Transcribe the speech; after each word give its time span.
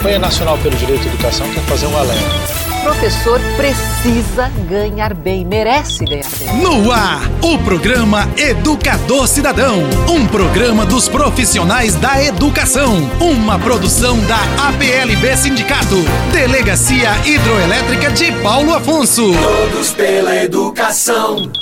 Campanha 0.00 0.18
Nacional 0.18 0.56
pelo 0.58 0.74
Direito 0.76 1.02
à 1.02 1.12
Educação 1.12 1.46
quer 1.52 1.62
fazer 1.64 1.86
um 1.86 1.96
alerta 1.96 2.60
professor 2.82 3.38
precisa 3.56 4.48
ganhar 4.66 5.12
bem, 5.12 5.44
merece 5.44 6.02
ganhar 6.04 6.28
bem. 6.38 6.62
No 6.62 6.90
ar, 6.90 7.30
o 7.42 7.58
programa 7.58 8.26
Educador 8.38 9.28
Cidadão, 9.28 9.80
um 10.08 10.26
programa 10.26 10.86
dos 10.86 11.06
profissionais 11.06 11.94
da 11.96 12.24
educação, 12.24 12.96
uma 13.20 13.58
produção 13.58 14.18
da 14.20 14.38
APLB 14.68 15.36
Sindicato, 15.36 15.96
Delegacia 16.32 17.10
Hidroelétrica 17.26 18.10
de 18.10 18.32
Paulo 18.40 18.74
Afonso. 18.74 19.30
Todos 19.34 19.92
pela 19.92 20.42
educação. 20.42 21.52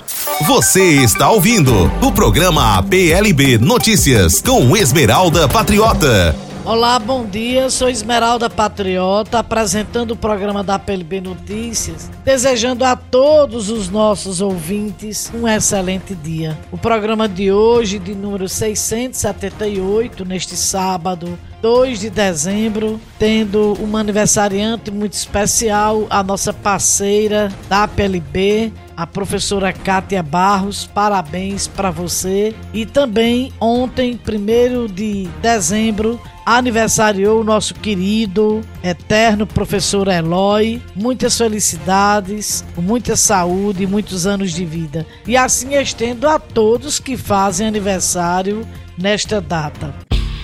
Você 0.47 1.03
está 1.03 1.31
ouvindo 1.31 1.91
o 2.01 2.13
programa 2.13 2.79
APLB 2.79 3.59
Notícias 3.59 4.41
com 4.41 4.77
Esmeralda 4.77 5.49
Patriota. 5.49 6.48
Olá, 6.69 6.99
bom 6.99 7.25
dia. 7.25 7.71
Sou 7.71 7.89
Esmeralda 7.89 8.51
Patriota, 8.51 9.39
apresentando 9.39 10.11
o 10.11 10.17
programa 10.17 10.63
da 10.63 10.79
PLB 10.79 11.19
Notícias, 11.19 12.11
desejando 12.23 12.85
a 12.85 12.95
todos 12.95 13.71
os 13.71 13.89
nossos 13.89 14.43
ouvintes 14.43 15.33
um 15.35 15.49
excelente 15.49 16.15
dia. 16.15 16.59
O 16.71 16.77
programa 16.77 17.27
de 17.27 17.51
hoje, 17.51 17.99
de 17.99 18.15
número 18.15 18.47
678, 18.51 20.27
neste 20.27 20.59
sábado, 20.59 21.39
2 21.63 22.01
de 22.01 22.11
dezembro, 22.11 23.01
tendo 23.19 23.73
uma 23.81 24.01
aniversariante 24.01 24.91
muito 24.91 25.15
especial, 25.15 26.07
a 26.11 26.23
nossa 26.23 26.53
parceira 26.53 27.51
da 27.67 27.89
PLB, 27.89 28.75
a 28.95 29.07
professora 29.07 29.73
Kátia 29.73 30.23
Barros. 30.23 30.85
Parabéns 30.85 31.67
para 31.67 31.91
você. 31.91 32.55
E 32.75 32.85
também 32.85 33.53
ontem, 33.59 34.21
1 34.29 34.93
de 34.93 35.29
dezembro, 35.41 36.21
aniversariou 36.57 37.43
o 37.43 37.45
nosso 37.45 37.75
querido, 37.75 38.63
eterno 38.83 39.47
professor 39.47 40.09
Eloy. 40.09 40.81
Muitas 40.97 41.37
felicidades, 41.37 42.65
muita 42.75 43.17
saúde 43.17 43.83
e 43.83 43.87
muitos 43.87 44.27
anos 44.27 44.53
de 44.53 44.65
vida. 44.65 45.07
E 45.27 45.37
assim 45.37 45.75
estendo 45.75 46.27
a 46.27 46.39
todos 46.39 46.99
que 46.99 47.19
fazem 47.19 47.67
aniversário 47.67 48.67
nesta 48.97 49.43
data. 49.43 49.95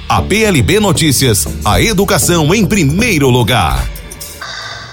A 0.06 0.20
PLB 0.20 0.78
Notícias, 0.78 1.46
a 1.64 1.80
educação 1.80 2.54
em 2.54 2.66
primeiro 2.66 3.30
lugar. 3.30 3.88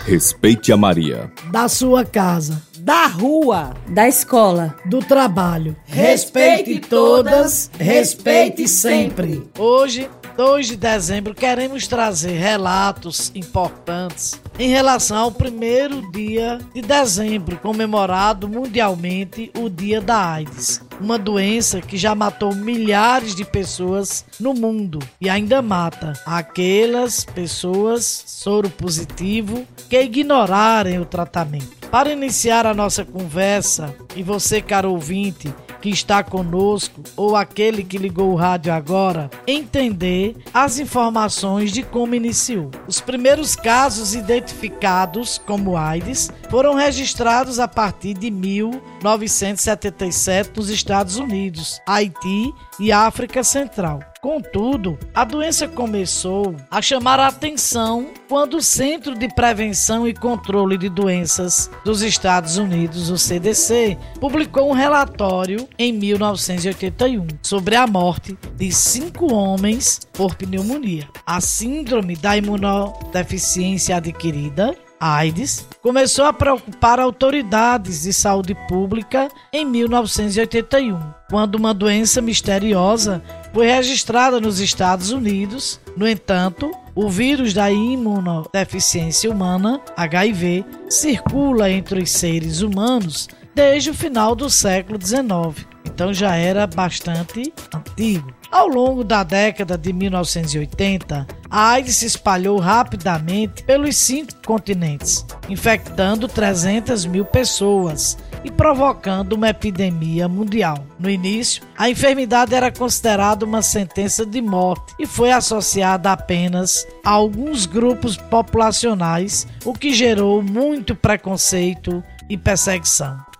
Respeite 0.08 0.72
a 0.72 0.78
Maria. 0.78 1.30
Da 1.52 1.68
sua 1.68 2.06
casa, 2.06 2.62
da 2.80 3.06
rua, 3.08 3.74
da 3.90 4.08
escola, 4.08 4.76
do 4.86 5.00
trabalho. 5.00 5.76
Respeite 5.86 6.80
todas, 6.80 7.70
respeite 7.78 8.68
sempre. 8.68 9.44
Hoje 9.60 10.10
2 10.42 10.70
de 10.70 10.76
dezembro, 10.76 11.36
queremos 11.36 11.88
trazer 11.88 12.32
relatos 12.32 13.32
importantes 13.36 14.42
em 14.58 14.70
relação 14.70 15.16
ao 15.16 15.32
primeiro 15.32 16.12
dia 16.12 16.58
de 16.74 16.82
dezembro, 16.82 17.58
comemorado 17.58 18.50
mundialmente 18.50 19.52
o 19.56 19.70
Dia 19.70 20.02
da 20.02 20.32
AIDS. 20.32 20.82
Uma 21.00 21.20
doença 21.20 21.80
que 21.80 21.96
já 21.96 22.16
matou 22.16 22.56
milhares 22.56 23.36
de 23.36 23.46
pessoas 23.46 24.26
no 24.40 24.56
mundo 24.56 24.98
e 25.22 25.30
ainda 25.30 25.62
mata 25.62 26.14
aquelas 26.26 27.24
pessoas 27.24 28.24
soro 28.26 28.68
positivo 28.68 29.64
que 29.88 30.02
ignorarem 30.02 31.00
o 31.00 31.06
tratamento. 31.06 31.82
Para 31.92 32.14
iniciar 32.14 32.66
a 32.66 32.74
nossa 32.74 33.06
conversa, 33.06 33.94
e 34.16 34.24
você, 34.24 34.62
caro 34.62 34.92
ouvinte, 34.92 35.54
que 35.82 35.90
está 35.90 36.24
conosco 36.24 37.02
ou 37.18 37.36
aquele 37.36 37.84
que 37.84 37.98
ligou 37.98 38.32
o 38.32 38.36
rádio 38.36 38.72
agora 38.72 39.30
entender 39.48 40.38
as 40.54 40.78
informações 40.80 41.72
de 41.72 41.82
como 41.84 42.14
iniciou. 42.14 42.70
Os 42.88 43.02
primeiros 43.02 43.56
casos 43.56 44.14
identificados 44.14 45.40
como 45.40 45.76
AIDS 45.76 46.30
foram 46.50 46.76
registrados 46.76 47.58
a 47.60 47.68
partir 47.68 48.14
de 48.14 48.30
1977 48.30 50.52
nos 50.56 50.70
Estados 50.70 51.16
Unidos, 51.18 51.82
Haiti 51.88 52.54
e 52.80 52.92
África 52.92 53.44
Central. 53.44 54.11
Contudo, 54.22 55.00
a 55.16 55.26
doença 55.26 55.68
começou 55.68 56.56
a 56.70 56.80
chamar 56.80 57.20
a 57.20 57.26
atenção 57.26 58.14
quando 58.30 58.58
o 58.58 58.62
Centro 58.62 59.18
de 59.18 59.28
Prevenção 59.28 60.08
e 60.08 60.14
Controle 60.14 60.78
de 60.78 60.90
Doenças 60.90 61.72
dos 61.84 62.04
Estados 62.04 62.56
Unidos, 62.56 63.10
o 63.10 63.18
CDC, 63.18 63.98
publicou 64.20 64.70
um 64.70 64.74
relatório 64.74 65.68
em 65.76 65.92
1981 65.92 67.26
sobre 67.42 67.76
a 67.76 67.88
morte 67.88 68.38
de 68.56 68.72
cinco 68.72 69.34
homens 69.34 70.02
por 70.14 70.36
pneumonia. 70.36 71.10
A 71.26 71.42
síndrome 71.42 72.16
da 72.16 72.38
imunodeficiência 72.38 73.96
adquirida 73.96 74.78
AIDS, 75.02 75.68
começou 75.82 76.26
a 76.26 76.34
preocupar 76.34 77.00
autoridades 77.00 78.04
de 78.04 78.14
saúde 78.14 78.56
pública 78.68 79.30
em 79.52 79.66
1981, 79.66 81.00
quando 81.28 81.56
uma 81.56 81.74
doença 81.74 82.22
misteriosa 82.22 83.24
foi 83.52 83.66
registrada 83.66 84.40
nos 84.40 84.60
Estados 84.60 85.10
Unidos. 85.10 85.80
No 85.98 86.08
entanto, 86.08 86.70
o 86.94 87.10
vírus 87.10 87.52
da 87.52 87.72
imunodeficiência 87.72 89.32
humana, 89.32 89.82
HIV, 89.98 90.64
circula 90.88 91.72
entre 91.72 92.04
os 92.04 92.12
seres 92.12 92.62
humanos 92.62 93.28
desde 93.56 93.90
o 93.90 93.96
final 93.96 94.36
do 94.36 94.52
século 94.52 95.00
XIX, 95.04 95.68
então 95.84 96.14
já 96.14 96.36
era 96.36 96.68
bastante 96.68 97.52
antigo. 97.74 98.32
Ao 98.52 98.68
longo 98.68 99.04
da 99.04 99.24
década 99.24 99.78
de 99.78 99.92
1980, 99.92 101.26
a 101.52 101.72
AIDS 101.72 101.98
se 101.98 102.06
espalhou 102.06 102.58
rapidamente 102.58 103.62
pelos 103.64 103.98
cinco 103.98 104.32
continentes, 104.46 105.26
infectando 105.50 106.26
300 106.26 107.06
mil 107.06 107.26
pessoas 107.26 108.18
e 108.44 108.50
provocando 108.50 109.34
uma 109.34 109.50
epidemia 109.50 110.30
mundial. 110.30 110.86
No 110.98 111.10
início, 111.10 111.62
a 111.78 111.90
enfermidade 111.90 112.56
era 112.56 112.72
considerada 112.72 113.46
uma 113.46 113.62
sentença 113.62 114.26
de 114.26 114.42
morte 114.42 114.96
e 114.98 115.06
foi 115.06 115.32
associada 115.32 116.12
apenas 116.12 116.88
a 117.04 117.10
alguns 117.12 117.66
grupos 117.66 118.16
populacionais, 118.16 119.46
o 119.66 119.74
que 119.74 119.94
gerou 119.94 120.42
muito 120.42 120.96
preconceito 120.96 122.02
e 122.30 122.38
perseguição. 122.38 123.31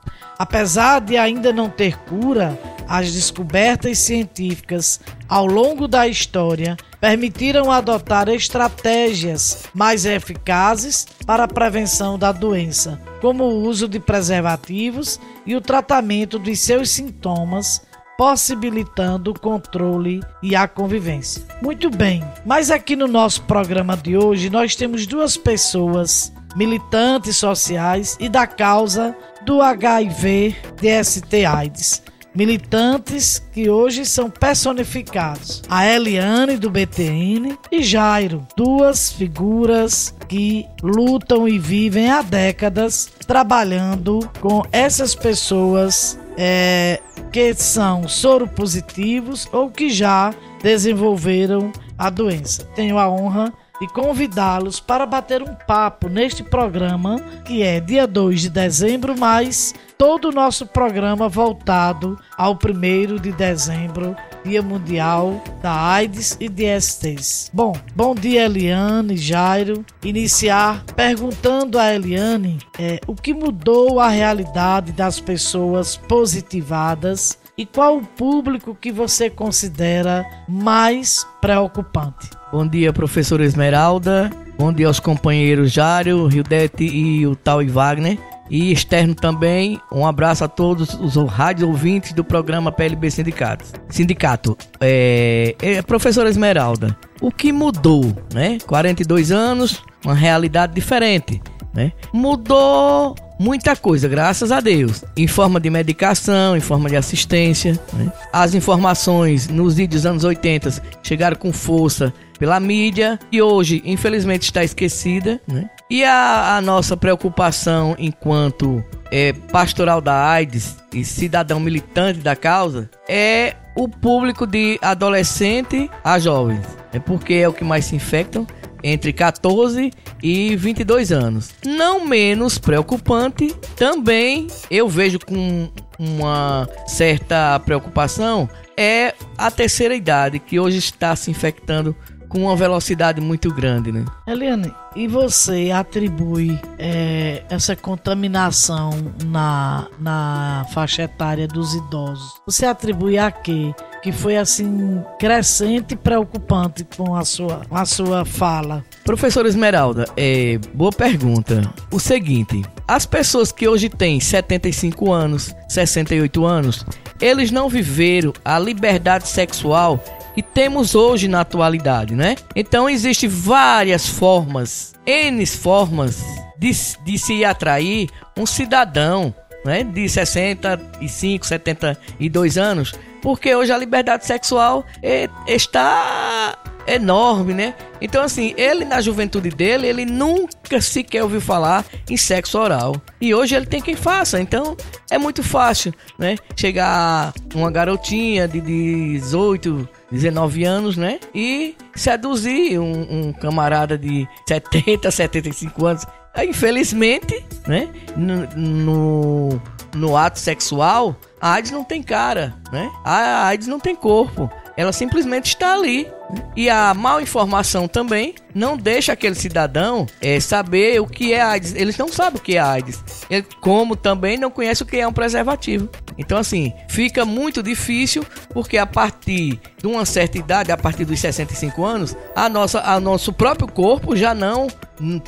Apesar 0.42 1.02
de 1.02 1.18
ainda 1.18 1.54
não 1.54 1.70
ter 1.70 1.96
cura, 2.00 2.60
as 2.88 3.14
descobertas 3.14 4.00
científicas 4.00 5.00
ao 5.30 5.46
longo 5.46 5.88
da 5.88 6.08
história 6.08 6.76
permitiram 7.00 7.72
adotar 7.72 8.28
estratégias 8.28 9.66
mais 9.72 10.04
eficazes 10.04 11.06
para 11.28 11.44
a 11.44 11.48
prevenção 11.48 12.18
da 12.18 12.32
doença, 12.32 13.00
como 13.22 13.44
o 13.44 13.62
uso 13.62 13.88
de 13.88 14.00
preservativos 14.00 15.20
e 15.46 15.56
o 15.56 15.62
tratamento 15.62 16.40
dos 16.40 16.60
seus 16.60 16.90
sintomas 16.90 17.84
possibilitando 18.18 19.32
o 19.32 19.40
controle 19.40 20.22
e 20.42 20.56
a 20.56 20.68
convivência. 20.68 21.44
Muito 21.62 21.90
bem, 21.90 22.24
mas 22.44 22.72
aqui 22.72 22.96
no 22.96 23.08
nosso 23.08 23.44
programa 23.44 23.96
de 23.96 24.18
hoje 24.18 24.50
nós 24.50 24.76
temos 24.76 25.06
duas 25.06 25.38
pessoas 25.38 26.34
militantes 26.56 27.38
sociais 27.38 28.18
e 28.20 28.30
da 28.30 28.46
causa 28.48 29.16
do 29.46 29.62
HIV 29.62 30.56
DST 30.82 31.46
AIDS 31.46 32.04
militantes 32.34 33.44
que 33.52 33.70
hoje 33.70 34.06
são 34.06 34.30
personificados. 34.30 35.62
A 35.70 35.86
Eliane 35.86 36.58
do 36.58 36.70
BTN 36.70 37.58
e 37.72 37.84
Jairo, 37.84 38.48
duas 38.56 39.12
figuras 39.12 40.16
que 40.28 40.66
lutam 40.82 41.48
e 41.48 41.60
vivem 41.60 42.10
há 42.10 42.22
décadas 42.22 43.10
trabalhando 43.28 44.20
com 44.40 44.64
essas 44.72 45.14
pessoas 45.14 46.18
é, 46.38 47.02
que 47.32 47.54
são 47.54 48.08
soropositivos 48.08 49.48
ou 49.52 49.70
que 49.70 49.90
já 49.90 50.34
desenvolveram 50.64 51.72
a 51.98 52.10
doença. 52.10 52.64
Tenho 52.76 52.98
a 52.98 53.10
honra 53.10 53.54
e 53.82 53.88
convidá-los 53.88 54.80
para 54.80 55.08
bater 55.08 55.42
um 55.42 55.56
papo 55.56 56.08
neste 56.08 56.44
programa, 56.44 57.20
que 57.44 57.64
é 57.64 57.80
dia 57.80 58.06
2 58.06 58.42
de 58.42 58.50
dezembro, 58.50 59.18
mas 59.18 59.74
todo 59.98 60.30
o 60.30 60.32
nosso 60.32 60.68
programa 60.68 61.28
voltado 61.28 62.18
ao 62.38 62.54
1 62.54 63.18
de 63.18 63.32
dezembro, 63.32 64.16
Dia 64.44 64.62
Mundial 64.62 65.44
da 65.62 65.74
AIDS 65.74 66.38
e 66.40 66.48
DSTs. 66.48 67.50
Bom, 67.54 67.74
bom 67.96 68.16
dia 68.16 68.46
Eliane, 68.46 69.18
Jairo. 69.18 69.86
Iniciar 70.04 70.84
perguntando 70.96 71.78
a 71.78 71.94
Eliane 71.94 72.60
é, 72.80 73.00
o 73.08 73.16
que 73.16 73.34
mudou 73.34 74.00
a 74.00 74.10
realidade 74.10 74.92
das 74.92 75.20
pessoas 75.20 75.96
positivadas 75.96 77.38
e 77.58 77.66
qual 77.66 77.98
o 77.98 78.06
público 78.06 78.76
que 78.80 78.92
você 78.92 79.30
considera 79.30 80.26
mais 80.48 81.26
preocupante. 81.40 82.41
Bom 82.52 82.68
dia, 82.68 82.92
professora 82.92 83.46
Esmeralda. 83.46 84.30
Bom 84.58 84.74
dia 84.74 84.88
aos 84.88 85.00
companheiros 85.00 85.72
Jário, 85.72 86.28
Rildete 86.28 86.84
e 86.84 87.26
o 87.26 87.34
Tal 87.34 87.64
e 87.64 87.68
Wagner. 87.68 88.20
E 88.50 88.74
externo 88.74 89.16
também, 89.16 89.80
um 89.90 90.06
abraço 90.06 90.44
a 90.44 90.50
todos 90.50 90.94
os 90.96 91.16
rádios 91.32 91.70
ouvintes 91.70 92.12
do 92.12 92.26
programa 92.26 92.70
PLB 92.70 93.10
Sindicato. 93.10 93.64
Sindicato, 93.88 94.58
é, 94.82 95.56
é, 95.62 95.82
professora 95.82 96.30
Esmeralda, 96.30 96.98
o 97.22 97.32
que 97.32 97.54
mudou, 97.54 98.14
né? 98.34 98.58
42 98.68 99.32
anos, 99.32 99.82
uma 100.04 100.14
realidade 100.14 100.74
diferente, 100.74 101.42
né? 101.74 101.94
Mudou 102.12 103.16
muita 103.42 103.76
coisa, 103.76 104.08
graças 104.08 104.52
a 104.52 104.60
Deus. 104.60 105.04
Em 105.18 105.26
forma 105.26 105.60
de 105.60 105.70
medicação, 105.70 106.56
em 106.56 106.60
forma 106.60 106.88
de 106.88 106.96
assistência. 106.96 107.78
Né? 107.92 108.12
As 108.32 108.54
informações 108.54 109.48
nos 109.48 109.76
vídeos 109.76 110.06
anos 110.06 110.24
80 110.24 110.82
chegaram 111.02 111.36
com 111.36 111.52
força 111.52 112.14
pela 112.38 112.60
mídia 112.60 113.20
e 113.32 113.42
hoje, 113.42 113.82
infelizmente, 113.84 114.44
está 114.44 114.64
esquecida. 114.64 115.42
Né? 115.48 115.68
E 115.90 116.04
a, 116.04 116.56
a, 116.56 116.62
nossa 116.62 116.96
preocupação 116.96 117.96
enquanto 117.98 118.84
é, 119.12 119.34
pastoral 119.34 120.00
da 120.00 120.30
AIDS 120.30 120.78
e 120.94 121.04
cidadão 121.04 121.60
militante 121.60 122.20
da 122.20 122.36
causa 122.36 122.90
é 123.10 123.56
o 123.76 123.90
público 123.90 124.46
de 124.46 124.78
adolescente 124.84 125.90
a 126.04 126.20
jovens. 126.20 126.66
É 126.94 127.00
porque 127.00 127.34
é 127.36 127.50
o 127.50 127.54
que 127.54 127.64
mais 127.64 127.86
se 127.86 127.96
infectam 127.96 128.46
entre 128.84 129.14
14 129.14 129.92
e 130.22 130.56
22 130.56 131.12
anos. 131.12 131.52
Não 131.66 132.06
menos 132.06 132.58
preocupante, 132.58 133.54
também 133.76 134.48
eu 134.70 134.88
vejo 134.88 135.20
com 135.20 135.70
uma 136.00 136.68
certa 136.88 137.60
preocupação 137.60 138.50
é 138.78 139.14
a 139.38 139.52
terceira 139.52 139.94
idade 139.94 140.40
que 140.40 140.60
hoje 140.60 140.78
está 140.78 141.16
se 141.16 141.30
infectando 141.30 141.96
com 142.32 142.44
uma 142.44 142.56
velocidade 142.56 143.20
muito 143.20 143.54
grande, 143.54 143.92
né? 143.92 144.06
Eliane, 144.26 144.74
e 144.96 145.06
você 145.06 145.70
atribui 145.70 146.58
é, 146.80 147.44
essa 147.50 147.76
contaminação 147.76 148.92
na, 149.26 149.88
na 150.00 150.66
faixa 150.74 151.04
etária 151.04 151.46
dos 151.46 151.74
idosos? 151.74 152.32
Você 152.46 152.66
atribui 152.66 153.18
a 153.18 153.30
quê? 153.30 153.76
Que 154.02 154.14
foi 154.14 154.38
assim 154.38 155.04
crescente 155.20 155.94
e 155.94 155.98
preocupante 155.98 156.86
com 156.96 157.16
a 157.16 157.26
sua, 157.26 157.64
com 157.68 157.76
a 157.76 157.86
sua 157.86 158.24
fala. 158.24 158.84
Professor 159.04 159.46
Esmeralda, 159.46 160.06
é, 160.16 160.58
boa 160.74 160.92
pergunta. 160.92 161.70
O 161.92 162.00
seguinte, 162.00 162.62
as 162.88 163.06
pessoas 163.06 163.52
que 163.52 163.68
hoje 163.68 163.90
têm 163.90 164.22
75 164.22 165.12
anos, 165.12 165.54
68 165.68 166.46
anos, 166.46 166.86
eles 167.20 167.52
não 167.52 167.68
viveram 167.68 168.32
a 168.44 168.58
liberdade 168.58 169.28
sexual 169.28 170.02
que 170.34 170.42
temos 170.42 170.96
hoje 170.96 171.28
na 171.28 171.42
atualidade, 171.42 172.16
né? 172.16 172.36
Então 172.56 172.90
existem 172.90 173.30
várias 173.30 174.08
formas, 174.08 174.94
N 175.06 175.46
formas 175.46 176.24
de, 176.58 176.72
de 177.04 177.18
se 177.18 177.44
atrair 177.44 178.10
um 178.38 178.46
cidadão, 178.46 179.34
né? 179.66 179.84
De 179.84 180.08
65, 180.08 181.46
72 181.46 182.58
anos, 182.58 182.94
porque 183.22 183.56
hoje 183.56 183.72
a 183.72 183.78
liberdade 183.78 184.26
sexual 184.26 184.86
é, 185.02 185.30
está 185.48 186.58
enorme, 186.88 187.54
né? 187.54 187.74
Então, 188.02 188.24
assim, 188.24 188.54
ele 188.58 188.84
na 188.86 189.00
juventude 189.02 189.50
dele, 189.50 189.88
ele 189.88 190.06
nunca 190.06 190.82
sequer 190.82 191.24
ouviu 191.24 191.40
falar 191.40 191.86
em 192.10 192.18
sexo 192.18 192.58
oral. 192.58 192.96
E 193.20 193.34
hoje 193.34 193.56
ele 193.56 193.66
tem 193.66 193.82
quem 193.82 193.96
faça. 193.96 194.42
Então, 194.42 194.76
é 195.10 195.18
muito 195.18 195.44
fácil, 195.44 195.94
né? 196.18 196.36
Chegar 196.56 197.34
uma 197.54 197.70
garotinha 197.70 198.48
de 198.48 198.60
18, 198.60 199.88
19 200.12 200.64
anos, 200.64 200.98
né? 200.98 201.20
E 201.34 201.76
seduzir 201.96 202.80
um, 202.80 203.28
um 203.30 203.34
camarada 203.34 203.98
de 203.98 204.28
70, 204.48 205.10
75 205.10 205.86
anos. 205.88 206.06
Infelizmente, 206.48 207.46
né? 207.68 207.90
No, 208.16 208.48
no, 208.56 209.62
no 209.94 210.18
ato 210.18 210.40
sexual, 210.40 211.16
a 211.40 211.54
AIDS 211.54 211.72
não 211.72 211.84
tem 211.84 212.02
cara, 212.02 212.56
né? 212.72 212.90
A 213.04 213.48
AIDS 213.48 213.68
não 213.68 213.80
tem 213.80 213.96
corpo. 213.96 214.50
Ela 214.78 214.94
simplesmente 214.94 215.48
está 215.48 215.74
ali. 215.74 216.08
E 216.56 216.70
a 216.70 216.94
mal 216.94 217.20
informação 217.20 217.88
também 217.88 218.36
não 218.56 218.78
deixa 218.78 219.12
aquele 219.12 219.36
cidadão 219.36 220.08
é, 220.22 220.40
saber 220.40 221.02
o 221.02 221.08
que 221.08 221.34
é 221.34 221.42
AIDS. 221.42 221.76
Eles 221.76 221.98
não 221.98 222.08
sabem 222.08 222.40
o 222.40 222.44
que 222.44 222.56
é 222.56 222.60
AIDS. 222.60 223.04
Ele, 223.30 223.46
como 223.60 223.96
também 223.96 224.38
não 224.38 224.50
conhece 224.50 224.84
o 224.84 224.86
que 224.86 224.98
é 224.98 225.08
um 225.08 225.12
preservativo. 225.14 225.90
Então, 226.18 226.38
assim, 226.38 226.74
fica 226.88 227.26
muito 227.26 227.62
difícil 227.62 228.26
porque 228.54 228.78
a 228.78 228.86
partir 228.86 229.60
de 229.82 229.88
uma 229.88 230.06
certa 230.06 230.38
idade, 230.38 230.72
a 230.72 230.78
partir 230.78 231.06
dos 231.06 231.20
65 231.20 231.84
anos, 231.84 232.16
a 232.36 232.48
nossa, 232.48 232.82
a 232.82 233.00
nosso 233.00 233.34
próprio 233.34 233.68
corpo 233.68 234.16
já 234.16 234.34
não 234.34 234.68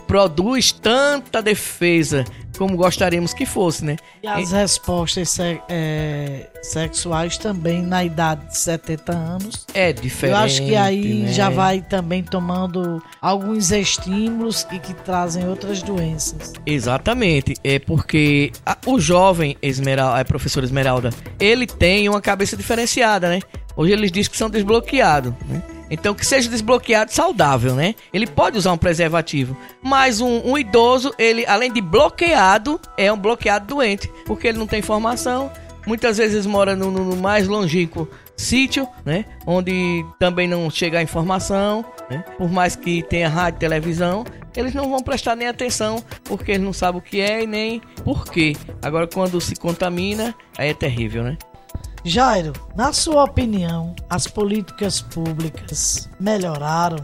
produz 0.06 0.72
tanta 0.72 1.42
defesa 1.42 2.24
como 2.58 2.78
gostaríamos 2.78 3.34
que 3.34 3.46
fosse, 3.46 3.84
né? 3.84 3.98
E 4.22 4.28
as 4.28 4.52
respostas 4.52 5.38
é, 5.68 6.48
sexuais 6.62 7.38
também 7.38 7.82
na 7.82 8.04
idade 8.04 8.48
de 8.48 8.58
70 8.58 9.12
anos. 9.12 9.66
É 9.74 9.92
diferente. 9.92 10.38
Eu 10.38 10.44
acho 10.44 10.66
que 10.66 10.76
aí 10.76 11.24
né? 11.24 11.34
já 11.34 11.50
vai 11.50 11.82
também 11.82 12.24
tomando 12.24 13.02
alguns 13.22 13.72
estímulos 13.72 14.68
e 14.72 14.80
que 14.80 14.94
trazem 14.94 15.48
outras 15.48 15.82
doenças. 15.82 16.54
Exatamente. 16.66 17.56
É 17.64 17.80
porque 17.80 18.52
a, 18.66 18.78
o 18.86 19.00
jovem 19.00 19.58
Esmeralda, 19.62 20.22
a 20.22 20.26
professora 20.26 20.66
Esmeralda, 20.66 21.10
ele 21.40 21.66
tem 21.66 22.08
uma 22.08 22.22
cabeça 22.22 22.56
diferenciada, 22.56 23.30
né? 23.30 23.40
Hoje 23.76 23.94
eles 23.94 24.12
dizem 24.12 24.32
que 24.32 24.38
são 24.38 24.50
desbloqueados, 24.50 25.34
né? 25.48 25.62
Então 25.90 26.14
que 26.14 26.26
seja 26.26 26.50
desbloqueado 26.50 27.12
saudável, 27.12 27.76
né? 27.76 27.96
Ele 28.12 28.26
pode 28.26 28.58
usar 28.58 28.72
um 28.72 28.78
preservativo, 28.78 29.56
mas 29.82 30.22
um, 30.22 30.42
um, 30.44 30.58
idoso, 30.58 31.14
ele 31.20 31.46
além 31.46 31.72
de 31.72 31.82
bloqueado, 31.82 32.80
é 32.98 33.12
um 33.12 33.18
bloqueado 33.18 33.68
doente, 33.68 34.10
porque 34.26 34.48
ele 34.48 34.58
não 34.58 34.68
tem 34.68 34.80
informação. 34.80 35.52
Muitas 35.86 36.18
vezes 36.18 36.46
mora 36.46 36.76
no, 36.76 36.90
no 36.90 37.16
mais 37.18 37.48
longínquo 37.48 38.08
sítio, 38.36 38.88
né? 39.06 39.26
Onde 39.46 40.04
também 40.18 40.48
não 40.48 40.70
chega 40.70 41.00
a 41.00 41.04
informação, 41.04 41.86
né? 42.10 42.24
Por 42.38 42.50
mais 42.50 42.76
que 42.76 43.04
tenha 43.04 43.30
rádio, 43.30 43.60
televisão, 43.60 44.24
eles 44.56 44.74
não 44.74 44.90
vão 44.90 45.02
prestar 45.02 45.36
nem 45.36 45.48
atenção, 45.48 46.04
porque 46.24 46.52
eles 46.52 46.64
não 46.64 46.74
sabem 46.74 47.00
o 47.00 47.04
que 47.04 47.20
é 47.20 47.44
e 47.44 47.48
nem 47.48 47.82
por 48.04 48.26
quê. 48.26 48.56
Agora 48.82 49.08
quando 49.08 49.40
se 49.42 49.56
contamina, 49.56 50.34
aí 50.58 50.70
é 50.70 50.74
terrível, 50.74 51.24
né? 51.24 51.38
Jairo, 52.06 52.52
na 52.76 52.92
sua 52.92 53.24
opinião, 53.24 53.96
as 54.10 54.28
políticas 54.28 55.02
públicas 55.02 56.10
melhoraram? 56.20 56.98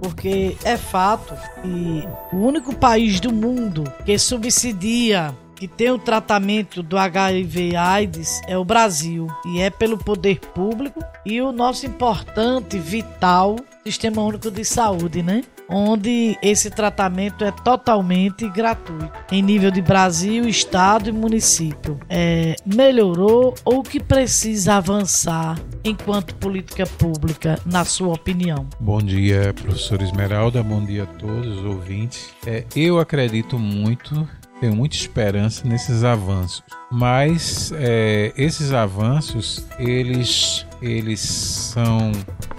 Porque 0.00 0.56
é 0.62 0.76
fato 0.76 1.34
que 1.60 2.08
o 2.32 2.36
único 2.36 2.74
país 2.74 3.18
do 3.18 3.32
mundo 3.32 3.82
que 4.04 4.16
subsidia 4.16 5.34
que 5.56 5.66
tem 5.66 5.90
o 5.90 5.98
tratamento 5.98 6.84
do 6.84 6.96
HIV 6.96 7.74
AIDS 7.74 8.40
é 8.46 8.56
o 8.56 8.64
Brasil 8.64 9.26
e 9.44 9.60
é 9.60 9.70
pelo 9.70 9.98
poder 9.98 10.38
público 10.38 11.02
e 11.26 11.42
o 11.42 11.50
nosso 11.50 11.84
importante, 11.84 12.78
vital 12.78 13.56
Sistema 13.84 14.22
Único 14.22 14.52
de 14.52 14.64
Saúde, 14.64 15.20
né? 15.20 15.42
Onde 15.68 16.38
esse 16.42 16.70
tratamento 16.70 17.44
é 17.44 17.50
totalmente 17.50 18.48
gratuito, 18.48 19.12
em 19.30 19.42
nível 19.42 19.70
de 19.70 19.82
Brasil, 19.82 20.48
Estado 20.48 21.08
e 21.08 21.12
município. 21.12 21.98
É, 22.08 22.56
melhorou 22.64 23.54
ou 23.64 23.82
que 23.82 24.00
precisa 24.00 24.76
avançar 24.76 25.58
enquanto 25.84 26.34
política 26.36 26.86
pública, 26.86 27.58
na 27.66 27.84
sua 27.84 28.14
opinião? 28.14 28.66
Bom 28.80 28.98
dia, 28.98 29.52
professor 29.54 30.00
Esmeralda, 30.02 30.62
bom 30.62 30.84
dia 30.84 31.04
a 31.04 31.06
todos 31.06 31.58
os 31.58 31.64
ouvintes. 31.64 32.30
É, 32.46 32.64
eu 32.74 32.98
acredito 32.98 33.58
muito 33.58 34.26
tenho 34.60 34.74
muita 34.74 34.96
esperança 34.96 35.66
nesses 35.66 36.02
avanços. 36.02 36.62
Mas 36.90 37.72
é, 37.76 38.32
esses 38.36 38.72
avanços, 38.72 39.64
eles, 39.78 40.66
eles 40.82 41.20
são 41.20 42.10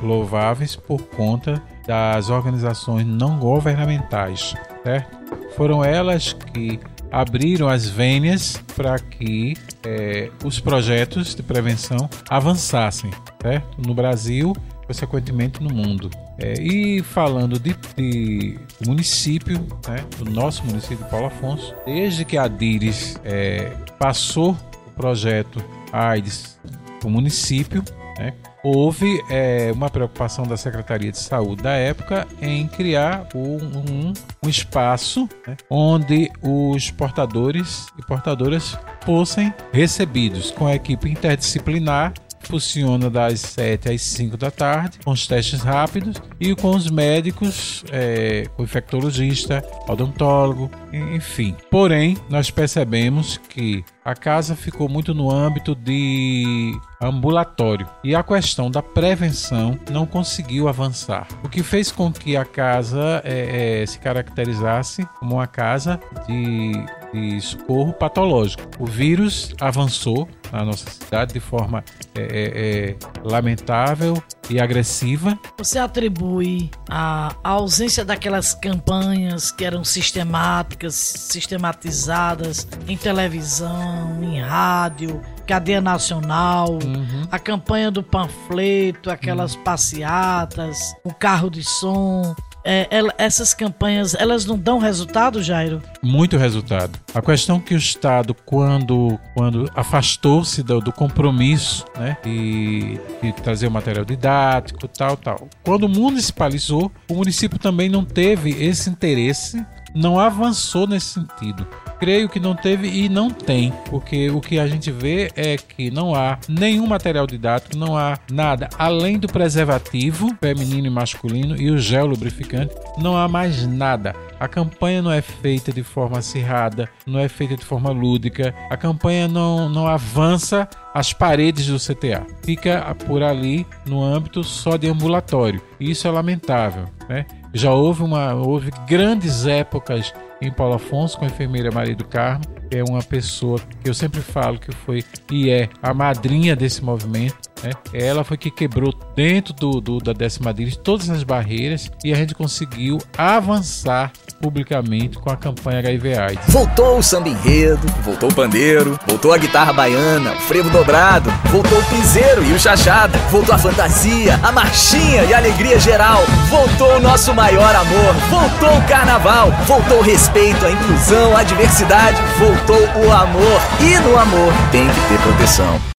louváveis 0.02 0.78
por 0.78 1.02
conta 1.02 1.62
das 1.90 2.30
organizações 2.30 3.04
não 3.04 3.40
governamentais, 3.40 4.54
certo? 4.84 5.18
Foram 5.56 5.84
elas 5.84 6.34
que 6.34 6.80
abriram 7.12 7.68
as 7.68 7.90
vênias 7.90 8.64
para 8.76 9.00
que 9.00 9.56
é, 9.84 10.30
os 10.46 10.60
projetos 10.60 11.34
de 11.34 11.42
prevenção 11.42 12.08
avançassem, 12.30 13.10
certo? 13.42 13.82
No 13.82 13.96
Brasil, 13.96 14.56
consequentemente 14.86 15.64
no 15.64 15.74
mundo. 15.74 16.12
É, 16.38 16.62
e 16.62 17.02
falando 17.02 17.60
de, 17.60 17.76
de 17.98 18.60
município, 18.86 19.58
né, 19.88 20.06
do 20.20 20.30
nosso 20.30 20.64
município 20.66 21.04
de 21.04 21.10
Paulo 21.10 21.26
Afonso, 21.26 21.74
desde 21.88 22.24
que 22.24 22.38
a 22.38 22.48
Dires 22.48 23.20
é, 23.24 23.72
passou 23.98 24.56
o 24.86 24.92
projeto 24.92 25.60
AIDS 25.92 26.60
para 27.00 27.08
o 27.08 27.12
município, 27.12 27.84
né, 28.20 28.36
houve 28.64 29.22
é, 29.30 29.72
uma 29.74 29.90
preocupação 29.90 30.46
da 30.46 30.58
Secretaria 30.58 31.12
de 31.12 31.18
Saúde 31.18 31.64
da 31.64 31.74
época 31.74 32.28
em 32.42 32.68
criar 32.68 33.28
um, 33.34 33.56
um, 33.56 34.14
um 34.44 34.50
espaço 34.50 35.30
né, 35.48 35.56
onde 35.70 36.32
os 36.42 36.92
portadores 36.92 37.88
e 37.98 38.06
portadoras 38.06 38.78
fossem 39.06 39.54
recebidos 39.72 40.52
com 40.52 40.68
a 40.68 40.76
equipe 40.76 41.10
interdisciplinar 41.10 42.14
funciona 42.42 43.10
das 43.10 43.40
7 43.40 43.90
às 43.90 44.02
5 44.02 44.38
da 44.38 44.52
tarde, 44.52 45.00
com 45.04 45.12
os 45.12 45.28
testes 45.28 45.62
rápidos 45.62 46.22
e 46.40 46.56
com 46.56 46.72
os 46.72 46.90
médicos, 46.90 47.84
é, 47.92 48.48
o 48.58 48.64
infectologista, 48.64 49.64
odontólogo, 49.88 50.70
enfim. 50.92 51.56
Porém, 51.70 52.18
nós 52.30 52.50
percebemos 52.50 53.38
que 53.50 53.84
a 54.04 54.16
casa 54.16 54.56
ficou 54.56 54.90
muito 54.90 55.14
no 55.14 55.30
âmbito 55.30 55.76
de 55.76 56.76
ambulatório 57.02 57.88
e 58.04 58.16
a 58.16 58.24
questão 58.24 58.72
da 58.72 58.82
prevenção 58.82 59.80
não 59.92 60.06
conseguiu 60.06 60.68
avançar, 60.68 61.28
o 61.44 61.50
que 61.50 61.62
fez 61.62 61.92
com 61.92 62.12
que 62.12 62.36
a 62.36 62.44
casa 62.44 63.22
é, 63.24 63.82
é, 63.82 63.86
se 63.86 64.00
caracterizasse 64.00 65.08
como 65.20 65.36
uma 65.36 65.48
casa 65.48 66.00
de, 66.28 66.72
de 67.14 67.40
socorro 67.42 67.94
patológico. 67.94 68.64
O 68.80 68.86
vírus 68.86 69.54
avançou 69.60 70.28
na 70.52 70.66
nossa 70.66 70.90
cidade 70.90 71.34
de 71.34 71.40
forma 71.40 71.84
é, 72.16 72.22
é, 72.22 72.90
é 72.90 72.96
lamentável 73.24 74.22
e 74.50 74.60
agressiva. 74.60 75.38
Você 75.58 75.78
atribui 75.78 76.72
a, 76.90 77.36
a, 77.44 77.50
ausência 77.52 78.04
daquelas 78.04 78.54
campanhas 78.54 79.52
que 79.52 79.64
eram 79.64 79.84
sistemáticas, 79.84 80.96
sistematizadas 80.96 82.68
em 82.88 82.98
televisão, 82.98 84.24
em 84.24 84.40
rádio, 84.42 85.22
cadeia 85.46 85.82
nacional, 85.82 86.74
uhum. 86.74 87.28
a 87.32 87.38
campanha 87.38 87.92
do 87.92 88.02
panfleto, 88.04 89.12
aquelas 89.12 89.56
uhum. 89.56 89.64
passeatas, 89.64 90.96
o 91.04 91.14
carro 91.14 91.50
de 91.50 91.64
som, 91.64 92.36
é, 92.64 92.88
ela, 92.90 93.14
essas 93.18 93.54
campanhas, 93.54 94.14
elas 94.16 94.46
não 94.46 94.58
dão 94.58 94.80
resultado, 94.80 95.42
Jairo? 95.42 95.82
Muito 96.02 96.38
resultado. 96.38 97.00
A 97.14 97.22
questão 97.22 97.60
que 97.60 97.74
o 97.74 97.78
Estado, 97.78 98.34
quando, 98.34 99.20
quando 99.34 99.70
afastou-se 99.76 100.62
do, 100.64 100.80
do, 100.80 100.92
compromisso 100.92 101.86
né, 101.98 102.18
de, 102.24 103.00
de 103.22 103.34
trazer 103.34 103.68
o 103.68 103.72
material 103.72 104.06
didático, 104.06 104.88
tal, 104.88 105.16
tal. 105.18 105.48
Quando 105.64 105.88
municipalizou, 105.88 106.92
o 107.10 107.16
município 107.16 107.58
também 107.58 107.90
não 107.90 108.04
teve 108.04 108.52
esse 108.64 108.90
interesse 108.90 109.66
não 109.94 110.20
avançou 110.20 110.88
nesse 110.88 111.08
sentido. 111.08 111.68
Creio 112.00 112.30
que 112.30 112.40
não 112.40 112.56
teve 112.56 112.88
e 112.88 113.10
não 113.10 113.30
tem, 113.30 113.74
porque 113.90 114.30
o 114.30 114.40
que 114.40 114.58
a 114.58 114.66
gente 114.66 114.90
vê 114.90 115.30
é 115.36 115.58
que 115.58 115.92
não 115.92 116.16
há 116.16 116.38
nenhum 116.48 116.88
material 116.88 117.28
didático, 117.28 117.76
não 117.76 117.98
há 117.98 118.18
nada 118.32 118.70
além 118.78 119.20
do 119.20 119.28
preservativo 119.28 120.34
feminino 120.40 120.88
e 120.88 120.90
masculino 120.90 121.58
e 121.60 121.70
o 121.70 121.78
gel 121.78 122.06
lubrificante, 122.06 122.74
não 122.98 123.18
há 123.18 123.28
mais 123.28 123.68
nada. 123.68 124.16
A 124.40 124.48
campanha 124.48 125.02
não 125.02 125.12
é 125.12 125.22
feita 125.22 125.74
de 125.74 125.84
forma 125.84 126.20
acirrada, 126.20 126.90
não 127.06 127.20
é 127.20 127.28
feita 127.28 127.58
de 127.58 127.66
forma 127.66 127.92
lúdica, 127.92 128.56
a 128.70 128.78
campanha 128.78 129.28
não, 129.28 129.68
não 129.68 129.86
avança 129.86 130.70
as 130.94 131.12
paredes 131.12 131.68
do 131.68 131.78
CTA. 131.78 132.26
Fica 132.44 132.96
por 133.06 133.22
ali 133.22 133.68
no 133.86 134.02
âmbito 134.02 134.44
só 134.44 134.78
de 134.78 134.88
ambulatório. 134.88 135.62
E 135.80 135.92
isso 135.92 136.08
é 136.08 136.12
lamentável. 136.12 136.86
Né? 137.08 137.26
Já 137.54 137.74
houve, 137.74 138.04
uma, 138.04 138.34
houve 138.36 138.72
grandes 138.88 139.46
épocas 139.48 140.14
em 140.42 140.52
Paulo 140.52 140.76
Afonso 140.76 141.18
com 141.18 141.26
a 141.26 141.28
enfermeira 141.28 141.72
Maria 141.72 141.96
do 141.96 142.06
Carmo, 142.06 142.46
que 142.70 142.78
é 142.78 142.84
uma 142.84 143.02
pessoa 143.02 143.60
que 143.82 143.90
eu 143.90 143.94
sempre 143.94 144.22
falo 144.22 144.60
que 144.60 144.72
foi 144.72 145.04
e 145.32 145.50
é 145.50 145.68
a 145.82 145.94
madrinha 145.94 146.56
desse 146.56 146.84
movimento. 146.84 147.49
Né? 147.64 147.72
Ela 147.94 148.24
foi 148.24 148.38
que 148.38 148.50
quebrou 148.50 148.94
dentro 149.16 149.54
do, 149.54 149.82
do 149.82 150.00
da 150.00 150.14
décima 150.14 150.54
Diris 150.54 150.78
todas 150.78 151.10
as 151.10 151.24
barreiras 151.24 151.90
e 152.04 152.14
a 152.14 152.16
gente 152.16 152.34
conseguiu 152.34 152.98
avançar 153.18 154.12
publicamente 154.42 155.18
com 155.18 155.30
a 155.30 155.36
campanha 155.36 155.80
HIV 155.80 156.18
AIDS. 156.18 156.46
Voltou 156.48 157.00
o 157.00 157.04
samba 157.04 157.30
enredo, 157.30 157.86
voltou 158.04 158.30
o 158.30 158.34
pandeiro, 158.34 158.98
voltou 159.08 159.34
a 159.34 159.38
guitarra 159.38 159.74
baiana, 159.74 160.32
o 160.32 160.40
frevo 160.42 160.70
dobrado, 160.70 161.30
voltou 161.52 161.78
o 161.78 161.86
piseiro 161.86 162.44
e 162.46 162.54
o 162.54 162.60
chachado, 162.60 163.18
voltou 163.30 163.54
a 163.54 163.58
fantasia, 163.58 164.40
a 164.42 164.52
marchinha 164.52 165.24
e 165.26 165.34
a 165.34 165.38
alegria 165.38 165.80
geral, 165.80 166.24
voltou 166.50 166.98
o 166.98 167.00
nosso 167.00 167.34
maior 167.34 167.76
amor, 167.76 168.14
voltou 168.30 168.78
o 168.78 168.88
carnaval, 168.88 169.52
voltou 169.68 170.00
o 170.00 170.04
respeito, 170.04 170.66
a 170.66 170.72
inclusão, 170.72 171.36
a 171.36 171.44
diversidade, 171.44 172.18
voltou 172.38 173.06
o 173.06 173.12
amor. 173.12 173.62
E 173.82 174.00
no 174.00 174.18
amor 174.18 174.54
tem 174.72 174.88
que 174.88 175.02
ter 175.10 175.20
proteção. 175.22 175.99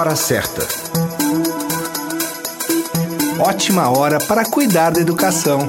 Hora 0.00 0.16
certa. 0.16 0.66
Ótima 3.38 3.90
hora 3.90 4.18
para 4.18 4.46
cuidar 4.46 4.88
da 4.92 4.98
educação 4.98 5.68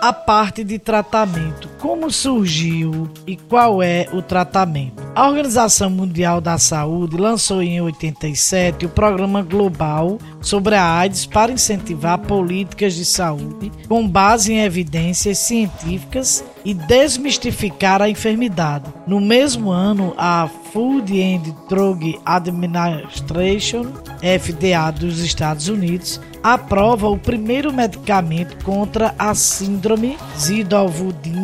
a 0.00 0.14
parte 0.14 0.64
de 0.64 0.78
tratamento. 0.78 1.67
Como 1.78 2.10
surgiu 2.10 3.08
e 3.24 3.36
qual 3.36 3.80
é 3.80 4.08
o 4.12 4.20
tratamento? 4.20 5.00
A 5.14 5.28
Organização 5.28 5.88
Mundial 5.88 6.40
da 6.40 6.58
Saúde 6.58 7.16
lançou 7.16 7.62
em 7.62 7.80
87 7.80 8.86
o 8.86 8.88
Programa 8.88 9.42
Global 9.42 10.18
sobre 10.40 10.74
a 10.74 10.84
AIDS 10.84 11.24
para 11.24 11.52
incentivar 11.52 12.18
políticas 12.18 12.94
de 12.94 13.04
saúde 13.04 13.70
com 13.88 14.06
base 14.06 14.52
em 14.52 14.60
evidências 14.60 15.38
científicas 15.38 16.44
e 16.64 16.74
desmistificar 16.74 18.02
a 18.02 18.10
enfermidade. 18.10 18.92
No 19.06 19.20
mesmo 19.20 19.70
ano, 19.70 20.14
a 20.18 20.48
Food 20.72 21.20
and 21.20 21.54
Drug 21.68 22.18
Administration, 22.24 23.86
FDA 24.20 24.90
dos 24.90 25.20
Estados 25.20 25.68
Unidos, 25.68 26.20
aprova 26.42 27.08
o 27.08 27.18
primeiro 27.18 27.72
medicamento 27.72 28.62
contra 28.64 29.14
a 29.18 29.34
síndrome 29.34 30.16
zidovudina, 30.38 31.37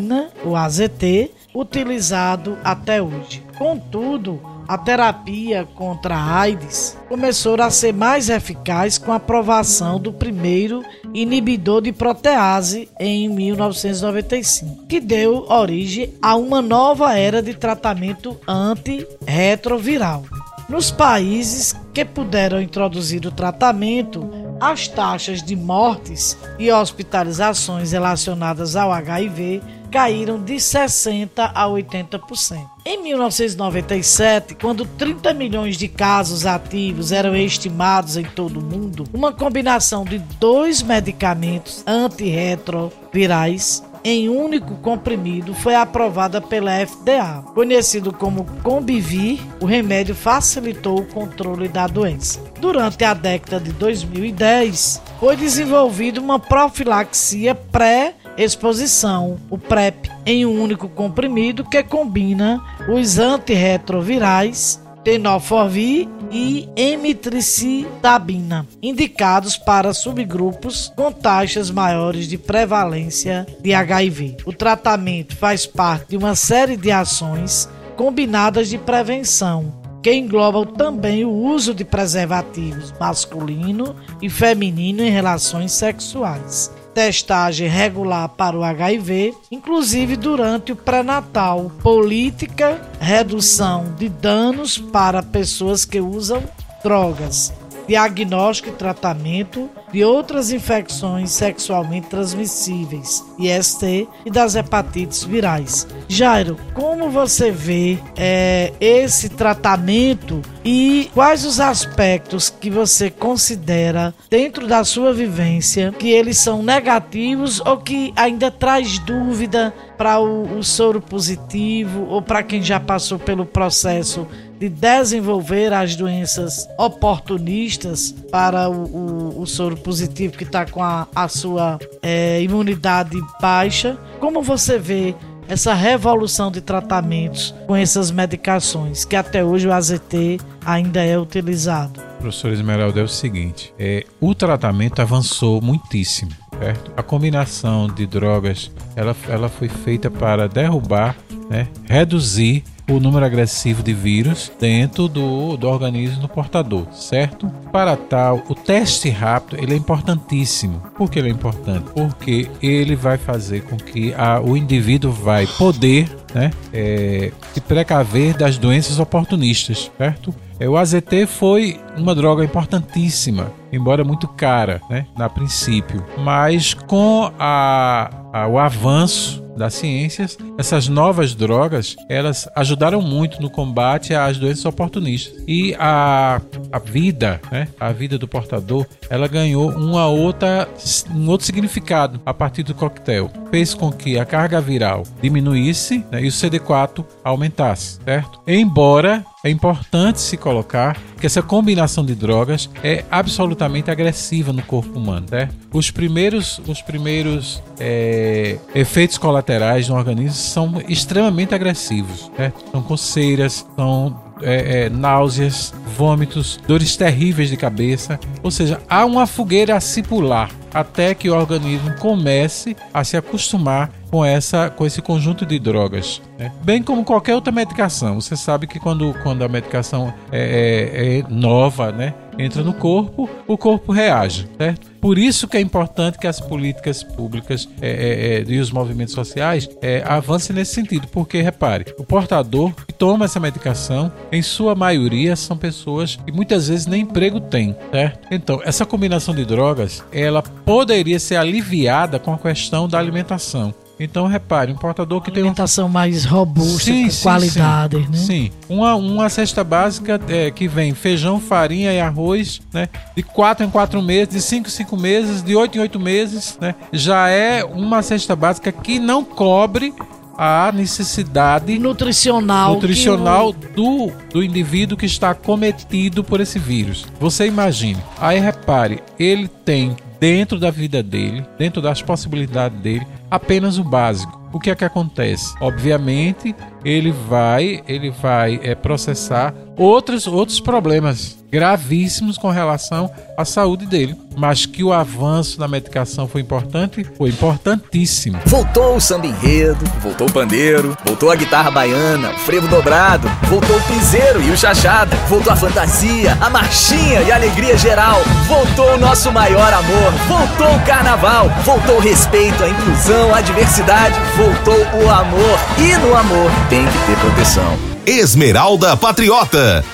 ou 0.44 0.56
AZT, 0.56 1.30
utilizado 1.54 2.58
até 2.64 3.00
hoje. 3.00 3.42
Contudo, 3.56 4.40
a 4.66 4.78
terapia 4.78 5.68
contra 5.74 6.16
a 6.16 6.40
AIDS 6.40 6.96
começou 7.08 7.60
a 7.60 7.70
ser 7.70 7.92
mais 7.92 8.28
eficaz 8.28 8.96
com 8.98 9.12
a 9.12 9.16
aprovação 9.16 10.00
do 10.00 10.12
primeiro 10.12 10.82
inibidor 11.12 11.82
de 11.82 11.92
protease 11.92 12.88
em 12.98 13.28
1995, 13.28 14.86
que 14.86 15.00
deu 15.00 15.46
origem 15.48 16.14
a 16.20 16.34
uma 16.34 16.62
nova 16.62 17.16
era 17.16 17.42
de 17.42 17.54
tratamento 17.54 18.38
antirretroviral. 18.48 20.24
Nos 20.68 20.90
países 20.90 21.76
que 21.92 22.04
puderam 22.04 22.60
introduzir 22.60 23.24
o 23.26 23.30
tratamento, 23.30 24.28
as 24.58 24.88
taxas 24.88 25.42
de 25.42 25.54
mortes 25.54 26.38
e 26.58 26.72
hospitalizações 26.72 27.92
relacionadas 27.92 28.74
ao 28.74 28.90
HIV 28.90 29.60
caíram 29.94 30.42
de 30.42 30.54
60% 30.54 31.52
a 31.54 31.68
80%. 31.68 32.68
Em 32.84 33.00
1997, 33.00 34.56
quando 34.56 34.84
30 34.84 35.32
milhões 35.32 35.76
de 35.76 35.86
casos 35.86 36.44
ativos 36.44 37.12
eram 37.12 37.36
estimados 37.36 38.16
em 38.16 38.24
todo 38.24 38.58
o 38.58 38.62
mundo, 38.62 39.04
uma 39.14 39.32
combinação 39.32 40.04
de 40.04 40.18
dois 40.18 40.82
medicamentos 40.82 41.84
antirretrovirais 41.86 43.84
em 44.02 44.28
único 44.28 44.74
comprimido 44.76 45.54
foi 45.54 45.74
aprovada 45.74 46.38
pela 46.38 46.84
FDA. 46.84 47.42
Conhecido 47.54 48.12
como 48.12 48.44
Combivir, 48.62 49.40
o 49.60 49.64
remédio 49.64 50.14
facilitou 50.14 50.98
o 50.98 51.06
controle 51.06 51.68
da 51.68 51.86
doença. 51.86 52.38
Durante 52.60 53.02
a 53.02 53.14
década 53.14 53.58
de 53.58 53.72
2010, 53.72 55.00
foi 55.18 55.36
desenvolvida 55.36 56.20
uma 56.20 56.38
profilaxia 56.38 57.54
pré 57.54 58.14
exposição, 58.36 59.38
o 59.48 59.58
PrEP, 59.58 60.10
em 60.26 60.44
um 60.44 60.60
único 60.60 60.88
comprimido 60.88 61.64
que 61.64 61.82
combina 61.82 62.62
os 62.88 63.18
antirretrovirais 63.18 64.82
tenofovir 65.04 66.08
e 66.32 66.68
emitricitabina, 66.74 68.66
indicados 68.82 69.56
para 69.56 69.92
subgrupos 69.92 70.90
com 70.96 71.12
taxas 71.12 71.70
maiores 71.70 72.26
de 72.26 72.38
prevalência 72.38 73.46
de 73.60 73.74
HIV. 73.74 74.38
O 74.46 74.52
tratamento 74.52 75.36
faz 75.36 75.66
parte 75.66 76.08
de 76.08 76.16
uma 76.16 76.34
série 76.34 76.76
de 76.76 76.90
ações 76.90 77.68
combinadas 77.96 78.68
de 78.68 78.78
prevenção, 78.78 79.72
que 80.02 80.12
englobam 80.12 80.64
também 80.64 81.24
o 81.24 81.30
uso 81.30 81.74
de 81.74 81.84
preservativos 81.84 82.92
masculino 82.98 83.94
e 84.20 84.28
feminino 84.28 85.02
em 85.02 85.10
relações 85.10 85.70
sexuais 85.72 86.72
testagem 86.94 87.66
regular 87.68 88.28
para 88.28 88.56
o 88.56 88.62
HIV, 88.62 89.34
inclusive 89.50 90.16
durante 90.16 90.70
o 90.70 90.76
pré-natal, 90.76 91.70
política, 91.82 92.80
redução 93.00 93.94
de 93.98 94.08
danos 94.08 94.78
para 94.78 95.22
pessoas 95.22 95.84
que 95.84 96.00
usam 96.00 96.42
drogas, 96.82 97.52
diagnóstico 97.88 98.68
e 98.68 98.72
tratamento 98.72 99.68
de 99.94 100.02
outras 100.02 100.50
infecções 100.50 101.30
sexualmente 101.30 102.08
transmissíveis, 102.08 103.24
IST, 103.38 104.08
e 104.26 104.30
das 104.30 104.56
hepatites 104.56 105.22
virais. 105.22 105.86
Jairo, 106.08 106.58
como 106.74 107.10
você 107.10 107.52
vê 107.52 107.96
é, 108.16 108.72
esse 108.80 109.28
tratamento 109.28 110.42
e 110.64 111.08
quais 111.14 111.44
os 111.44 111.60
aspectos 111.60 112.50
que 112.50 112.70
você 112.70 113.08
considera 113.08 114.12
dentro 114.28 114.66
da 114.66 114.82
sua 114.82 115.12
vivência 115.12 115.92
que 115.96 116.10
eles 116.10 116.38
são 116.38 116.60
negativos 116.60 117.60
ou 117.60 117.76
que 117.76 118.12
ainda 118.16 118.50
traz 118.50 118.98
dúvida 118.98 119.72
para 119.96 120.18
o, 120.18 120.58
o, 120.58 120.64
soro 120.64 121.00
positivo 121.00 122.06
ou 122.08 122.20
para 122.20 122.42
quem 122.42 122.62
já 122.62 122.80
passou 122.80 123.18
pelo 123.18 123.46
processo 123.46 124.26
de 124.58 124.68
desenvolver 124.68 125.72
as 125.72 125.96
doenças 125.96 126.68
oportunistas 126.78 128.12
para 128.30 128.68
o, 128.68 128.84
o, 128.84 129.42
o 129.42 129.46
soro 129.46 129.76
positivo 129.76 130.36
que 130.36 130.44
está 130.44 130.64
com 130.66 130.82
a, 130.82 131.06
a 131.14 131.28
sua 131.28 131.78
é, 132.02 132.40
imunidade 132.42 133.16
baixa. 133.40 133.98
Como 134.20 134.42
você 134.42 134.78
vê 134.78 135.14
essa 135.48 135.74
revolução 135.74 136.50
de 136.50 136.60
tratamentos 136.60 137.54
com 137.66 137.76
essas 137.76 138.10
medicações, 138.10 139.04
que 139.04 139.16
até 139.16 139.44
hoje 139.44 139.68
o 139.68 139.72
AZT 139.72 140.38
ainda 140.64 141.04
é 141.04 141.18
utilizado? 141.18 142.00
Professor 142.18 142.52
Esmeralda, 142.52 143.00
é 143.00 143.02
o 143.02 143.08
seguinte: 143.08 143.74
é, 143.78 144.04
o 144.20 144.34
tratamento 144.34 145.00
avançou 145.00 145.60
muitíssimo. 145.60 146.30
Certo? 146.58 146.92
A 146.96 147.02
combinação 147.02 147.88
de 147.88 148.06
drogas 148.06 148.70
ela, 148.94 149.14
ela 149.28 149.48
foi 149.48 149.68
feita 149.68 150.08
para 150.08 150.48
derrubar, 150.48 151.16
né, 151.50 151.66
reduzir 151.84 152.62
o 152.88 153.00
número 153.00 153.24
agressivo 153.24 153.82
de 153.82 153.92
vírus 153.92 154.52
dentro 154.60 155.08
do, 155.08 155.56
do 155.56 155.68
organismo 155.68 156.20
do 156.20 156.28
portador, 156.28 156.86
certo? 156.92 157.48
Para 157.72 157.96
tal, 157.96 158.42
o 158.48 158.54
teste 158.54 159.08
rápido 159.10 159.62
ele 159.62 159.74
é 159.74 159.76
importantíssimo. 159.76 160.82
Por 160.96 161.10
que 161.10 161.18
ele 161.18 161.28
é 161.28 161.32
importante? 161.32 161.90
Porque 161.94 162.48
ele 162.62 162.94
vai 162.94 163.16
fazer 163.16 163.62
com 163.62 163.76
que 163.76 164.12
a, 164.14 164.40
o 164.40 164.56
indivíduo 164.56 165.10
vai 165.10 165.46
poder 165.46 166.08
né, 166.34 166.50
é, 166.72 167.32
se 167.52 167.60
precaver 167.60 168.36
das 168.36 168.58
doenças 168.58 168.98
oportunistas, 168.98 169.90
certo? 169.96 170.34
É, 170.58 170.68
o 170.68 170.76
AZT 170.76 171.26
foi 171.26 171.80
uma 171.96 172.14
droga 172.14 172.44
importantíssima, 172.44 173.52
embora 173.72 174.04
muito 174.04 174.28
cara, 174.28 174.80
né, 174.88 175.06
na 175.16 175.28
princípio, 175.28 176.04
mas 176.18 176.74
com 176.74 177.32
a, 177.38 178.10
a, 178.32 178.46
o 178.46 178.58
avanço 178.58 179.43
das 179.56 179.74
ciências, 179.74 180.36
essas 180.58 180.88
novas 180.88 181.34
drogas, 181.34 181.96
elas 182.08 182.48
ajudaram 182.54 183.00
muito 183.00 183.40
no 183.40 183.50
combate 183.50 184.14
às 184.14 184.38
doenças 184.38 184.64
oportunistas. 184.64 185.42
E 185.46 185.74
a, 185.78 186.40
a 186.72 186.78
vida, 186.78 187.40
né, 187.50 187.68
a 187.78 187.92
vida 187.92 188.18
do 188.18 188.26
portador, 188.26 188.86
ela 189.08 189.28
ganhou 189.28 189.70
uma 189.70 190.06
outra, 190.06 190.68
um 191.14 191.28
outro 191.28 191.46
significado 191.46 192.20
a 192.24 192.34
partir 192.34 192.62
do 192.62 192.74
coquetel. 192.74 193.30
Fez 193.50 193.74
com 193.74 193.90
que 193.92 194.18
a 194.18 194.24
carga 194.24 194.60
viral 194.60 195.04
diminuísse 195.20 196.04
né, 196.10 196.22
e 196.22 196.28
o 196.28 196.30
CD4 196.30 197.04
aumentasse, 197.22 197.98
certo? 198.04 198.40
Embora 198.46 199.24
é 199.44 199.50
importante 199.50 200.20
se 200.22 200.38
colocar 200.38 200.96
que 201.20 201.26
essa 201.26 201.42
combinação 201.42 202.02
de 202.02 202.14
drogas 202.14 202.70
é 202.82 203.04
absolutamente 203.10 203.90
agressiva 203.90 204.54
no 204.54 204.62
corpo 204.62 204.98
humano. 204.98 205.26
Certo? 205.28 205.54
Os 205.72 205.90
primeiros, 205.90 206.60
os 206.66 206.80
primeiros 206.80 207.62
é, 207.78 208.58
efeitos 208.74 209.18
colaterais 209.18 209.88
no 209.88 209.96
organismo 209.96 210.32
são 210.32 210.82
extremamente 210.88 211.54
agressivos. 211.54 212.30
Certo? 212.34 212.64
São 212.70 212.82
coceiras, 212.82 213.66
são 213.76 214.23
é, 214.44 214.84
é, 214.84 214.90
náuseas, 214.90 215.74
vômitos, 215.96 216.60
dores 216.66 216.96
terríveis 216.96 217.48
de 217.48 217.56
cabeça. 217.56 218.18
Ou 218.42 218.50
seja, 218.50 218.80
há 218.88 219.04
uma 219.04 219.26
fogueira 219.26 219.76
a 219.76 219.80
se 219.80 220.02
pular 220.02 220.50
até 220.72 221.14
que 221.14 221.30
o 221.30 221.34
organismo 221.34 221.94
comece 221.98 222.76
a 222.92 223.04
se 223.04 223.16
acostumar 223.16 223.90
com 224.10 224.24
essa 224.24 224.70
com 224.70 224.84
esse 224.84 225.00
conjunto 225.00 225.46
de 225.46 225.58
drogas, 225.58 226.20
né? 226.38 226.52
bem 226.62 226.82
como 226.82 227.04
qualquer 227.04 227.34
outra 227.34 227.52
medicação. 227.52 228.20
Você 228.20 228.36
sabe 228.36 228.66
que 228.66 228.78
quando, 228.80 229.14
quando 229.22 229.42
a 229.42 229.48
medicação 229.48 230.12
é, 230.30 230.38
é, 230.40 231.18
é 231.18 231.24
nova, 231.28 231.92
né, 231.92 232.12
entra 232.38 232.62
no 232.62 232.74
corpo, 232.74 233.28
o 233.46 233.56
corpo 233.56 233.92
reage, 233.92 234.48
certo? 234.56 234.94
Por 235.00 235.18
isso 235.18 235.46
que 235.46 235.58
é 235.58 235.60
importante 235.60 236.18
que 236.18 236.26
as 236.26 236.40
políticas 236.40 237.02
públicas 237.02 237.68
é, 237.80 237.88
é, 237.88 238.38
é, 238.38 238.44
e 238.46 238.58
os 238.58 238.70
movimentos 238.70 239.12
sociais 239.12 239.68
é, 239.82 240.02
avancem 240.06 240.56
nesse 240.56 240.72
sentido, 240.72 241.06
porque 241.08 241.42
repare, 241.42 241.84
o 241.98 242.04
portador 242.04 242.72
que 242.72 242.92
toma 242.92 243.26
essa 243.26 243.38
medicação, 243.38 244.10
em 244.32 244.40
sua 244.40 244.74
maioria 244.74 245.36
são 245.36 245.58
pessoas 245.58 246.16
que 246.16 246.32
muitas 246.32 246.68
vezes 246.68 246.86
nem 246.86 247.02
emprego 247.02 247.38
têm, 247.38 247.76
certo? 247.92 248.28
Então, 248.30 248.60
essa 248.64 248.86
combinação 248.86 249.34
de 249.34 249.44
drogas, 249.44 250.02
ela 250.10 250.42
poderia 250.42 251.20
ser 251.20 251.36
aliviada 251.36 252.18
com 252.18 252.32
a 252.32 252.38
questão 252.38 252.88
da 252.88 252.98
alimentação. 252.98 253.74
Então, 253.98 254.26
repare, 254.26 254.72
um 254.72 254.76
portador 254.76 255.20
que 255.20 255.30
tem 255.30 255.42
uma 255.42 255.50
alimentação 255.50 255.88
mais 255.88 256.24
robusta, 256.24 256.84
sim, 256.84 257.04
com 257.04 257.10
sim, 257.10 257.22
qualidade, 257.22 257.96
sim, 257.96 258.10
né? 258.10 258.18
Sim, 258.18 258.50
uma, 258.68 258.94
uma 258.96 259.28
cesta 259.28 259.62
básica 259.62 260.20
é, 260.28 260.50
que 260.50 260.66
vem 260.66 260.94
feijão, 260.94 261.40
farinha 261.40 261.92
e 261.92 262.00
arroz, 262.00 262.60
né? 262.72 262.88
De 263.16 263.22
4 263.22 263.64
em 263.64 263.70
4 263.70 264.02
meses, 264.02 264.34
de 264.34 264.40
5 264.40 264.68
em 264.68 264.70
5 264.70 264.96
meses, 264.96 265.42
de 265.42 265.54
8 265.54 265.78
em 265.78 265.80
8 265.80 266.00
meses, 266.00 266.58
né? 266.60 266.74
Já 266.92 267.28
é 267.28 267.64
uma 267.64 268.02
cesta 268.02 268.34
básica 268.34 268.72
que 268.72 268.98
não 268.98 269.24
cobre 269.24 269.94
a 270.36 270.72
necessidade 270.72 271.78
nutricional, 271.78 272.74
nutricional 272.74 273.52
do, 273.52 274.10
do 274.32 274.42
indivíduo 274.42 274.98
que 274.98 275.06
está 275.06 275.34
cometido 275.34 276.24
por 276.24 276.40
esse 276.40 276.58
vírus. 276.58 277.06
Você 277.20 277.46
imagine. 277.46 278.02
Aí 278.18 278.40
repare, 278.40 279.02
ele 279.18 279.48
tem 279.48 279.96
dentro 280.24 280.58
da 280.58 280.70
vida 280.70 281.02
dele, 281.02 281.44
dentro 281.58 281.82
das 281.82 282.00
possibilidades 282.00 282.80
dele, 282.80 283.06
apenas 283.30 283.76
o 283.76 283.84
básico. 283.84 284.40
O 284.54 284.58
que 284.58 284.70
é 284.70 284.74
que 284.74 284.82
acontece? 284.82 285.54
Obviamente, 285.60 286.56
ele 286.82 287.12
vai, 287.12 287.82
ele 287.86 288.08
vai 288.08 288.58
é, 288.62 288.74
processar 288.74 289.54
outros, 289.76 290.26
outros 290.26 290.60
problemas 290.60 291.43
gravíssimos 291.54 292.36
com 292.36 292.50
relação 292.50 293.08
à 293.38 293.44
saúde 293.44 293.86
dele. 293.86 294.16
Mas 294.36 294.66
que 294.66 294.82
o 294.82 294.92
avanço 294.92 295.56
da 295.56 295.68
medicação 295.68 296.26
foi 296.26 296.40
importante, 296.40 297.06
foi 297.16 297.30
importantíssimo. 297.30 298.40
Voltou 298.44 298.96
o 298.96 299.00
samba 299.00 299.28
enredo, 299.28 299.84
voltou 300.00 300.26
o 300.26 300.32
pandeiro, 300.32 300.98
voltou 301.06 301.30
a 301.30 301.36
guitarra 301.36 301.70
baiana, 301.70 302.32
o 302.32 302.38
frevo 302.40 302.66
dobrado, 302.66 303.30
voltou 303.48 303.76
o 303.76 303.82
piseiro 303.82 304.42
e 304.42 304.50
o 304.50 304.56
chachada, 304.56 305.14
voltou 305.28 305.52
a 305.52 305.56
fantasia, 305.56 306.36
a 306.40 306.50
marchinha 306.50 307.22
e 307.22 307.30
a 307.30 307.36
alegria 307.36 307.78
geral, 307.78 308.20
voltou 308.48 308.94
o 308.94 308.98
nosso 308.98 309.30
maior 309.30 309.72
amor, 309.72 310.10
voltou 310.26 310.74
o 310.74 310.84
carnaval, 310.84 311.48
voltou 311.64 311.98
o 311.98 312.00
respeito, 312.00 312.64
a 312.64 312.68
inclusão, 312.68 313.32
a 313.32 313.40
diversidade, 313.40 314.18
voltou 314.36 315.04
o 315.04 315.08
amor. 315.08 315.58
E 315.78 315.96
no 315.98 316.16
amor 316.16 316.50
tem 316.68 316.84
que 316.84 316.98
ter 317.06 317.16
proteção. 317.20 317.94
Esmeralda 318.06 318.96
Patriota 318.96 319.84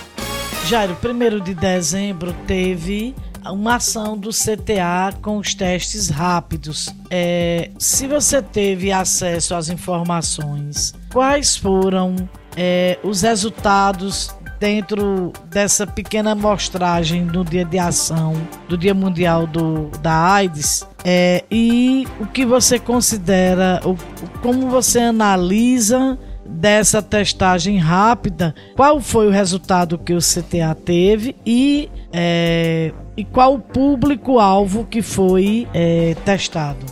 Jairo, 0.70 0.94
primeiro 1.00 1.40
de 1.40 1.52
dezembro 1.52 2.32
teve 2.46 3.12
uma 3.44 3.74
ação 3.74 4.16
do 4.16 4.30
CTA 4.30 5.12
com 5.20 5.38
os 5.38 5.52
testes 5.52 6.08
rápidos. 6.08 6.94
É, 7.10 7.72
se 7.76 8.06
você 8.06 8.40
teve 8.40 8.92
acesso 8.92 9.56
às 9.56 9.68
informações, 9.68 10.94
quais 11.12 11.56
foram 11.56 12.14
é, 12.56 12.96
os 13.02 13.22
resultados 13.22 14.32
dentro 14.60 15.32
dessa 15.46 15.88
pequena 15.88 16.32
amostragem 16.32 17.24
no 17.24 17.44
dia 17.44 17.64
de 17.64 17.76
ação 17.76 18.34
do 18.68 18.78
Dia 18.78 18.94
Mundial 18.94 19.48
do, 19.48 19.88
da 20.00 20.34
AIDS 20.34 20.86
é, 21.04 21.42
e 21.50 22.06
o 22.20 22.26
que 22.26 22.46
você 22.46 22.78
considera, 22.78 23.80
o, 23.84 23.96
como 24.40 24.70
você 24.70 25.00
analisa 25.00 26.16
dessa 26.50 27.00
testagem 27.00 27.78
rápida, 27.78 28.54
qual 28.76 29.00
foi 29.00 29.26
o 29.26 29.30
resultado 29.30 29.98
que 29.98 30.12
o 30.12 30.18
CTA 30.18 30.74
teve 30.74 31.36
e, 31.46 31.88
é, 32.12 32.92
e 33.16 33.24
qual 33.24 33.54
o 33.54 33.58
público-alvo 33.58 34.84
que 34.84 35.00
foi 35.00 35.68
é, 35.72 36.14
testado. 36.24 36.84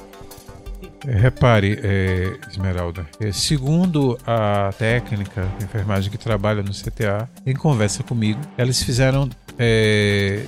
É, 1.06 1.12
repare, 1.12 1.78
é, 1.82 2.36
Esmeralda, 2.50 3.06
é, 3.20 3.32
segundo 3.32 4.18
a 4.26 4.70
técnica 4.76 5.46
de 5.58 5.64
enfermagem 5.64 6.10
que 6.10 6.18
trabalha 6.18 6.62
no 6.62 6.70
CTA, 6.70 7.28
em 7.46 7.54
conversa 7.54 8.02
comigo, 8.02 8.40
eles 8.56 8.82
fizeram 8.82 9.28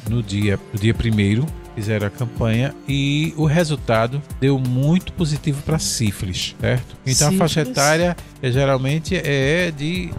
no 0.08 0.22
dia 0.22 0.56
no 0.72 0.78
dia 0.78 0.94
primeiro 0.94 1.44
fizeram 1.74 2.06
a 2.06 2.10
campanha 2.10 2.74
e 2.88 3.32
o 3.36 3.44
resultado 3.44 4.22
deu 4.40 4.58
muito 4.58 5.12
positivo 5.12 5.62
para 5.62 5.78
sífilis, 5.78 6.54
certo? 6.60 6.96
Então 7.06 7.28
sífilis. 7.28 7.34
a 7.34 7.38
faixa 7.38 7.60
etária 7.62 8.16
é, 8.42 8.50
geralmente 8.50 9.16
é 9.16 9.70
de, 9.70 10.10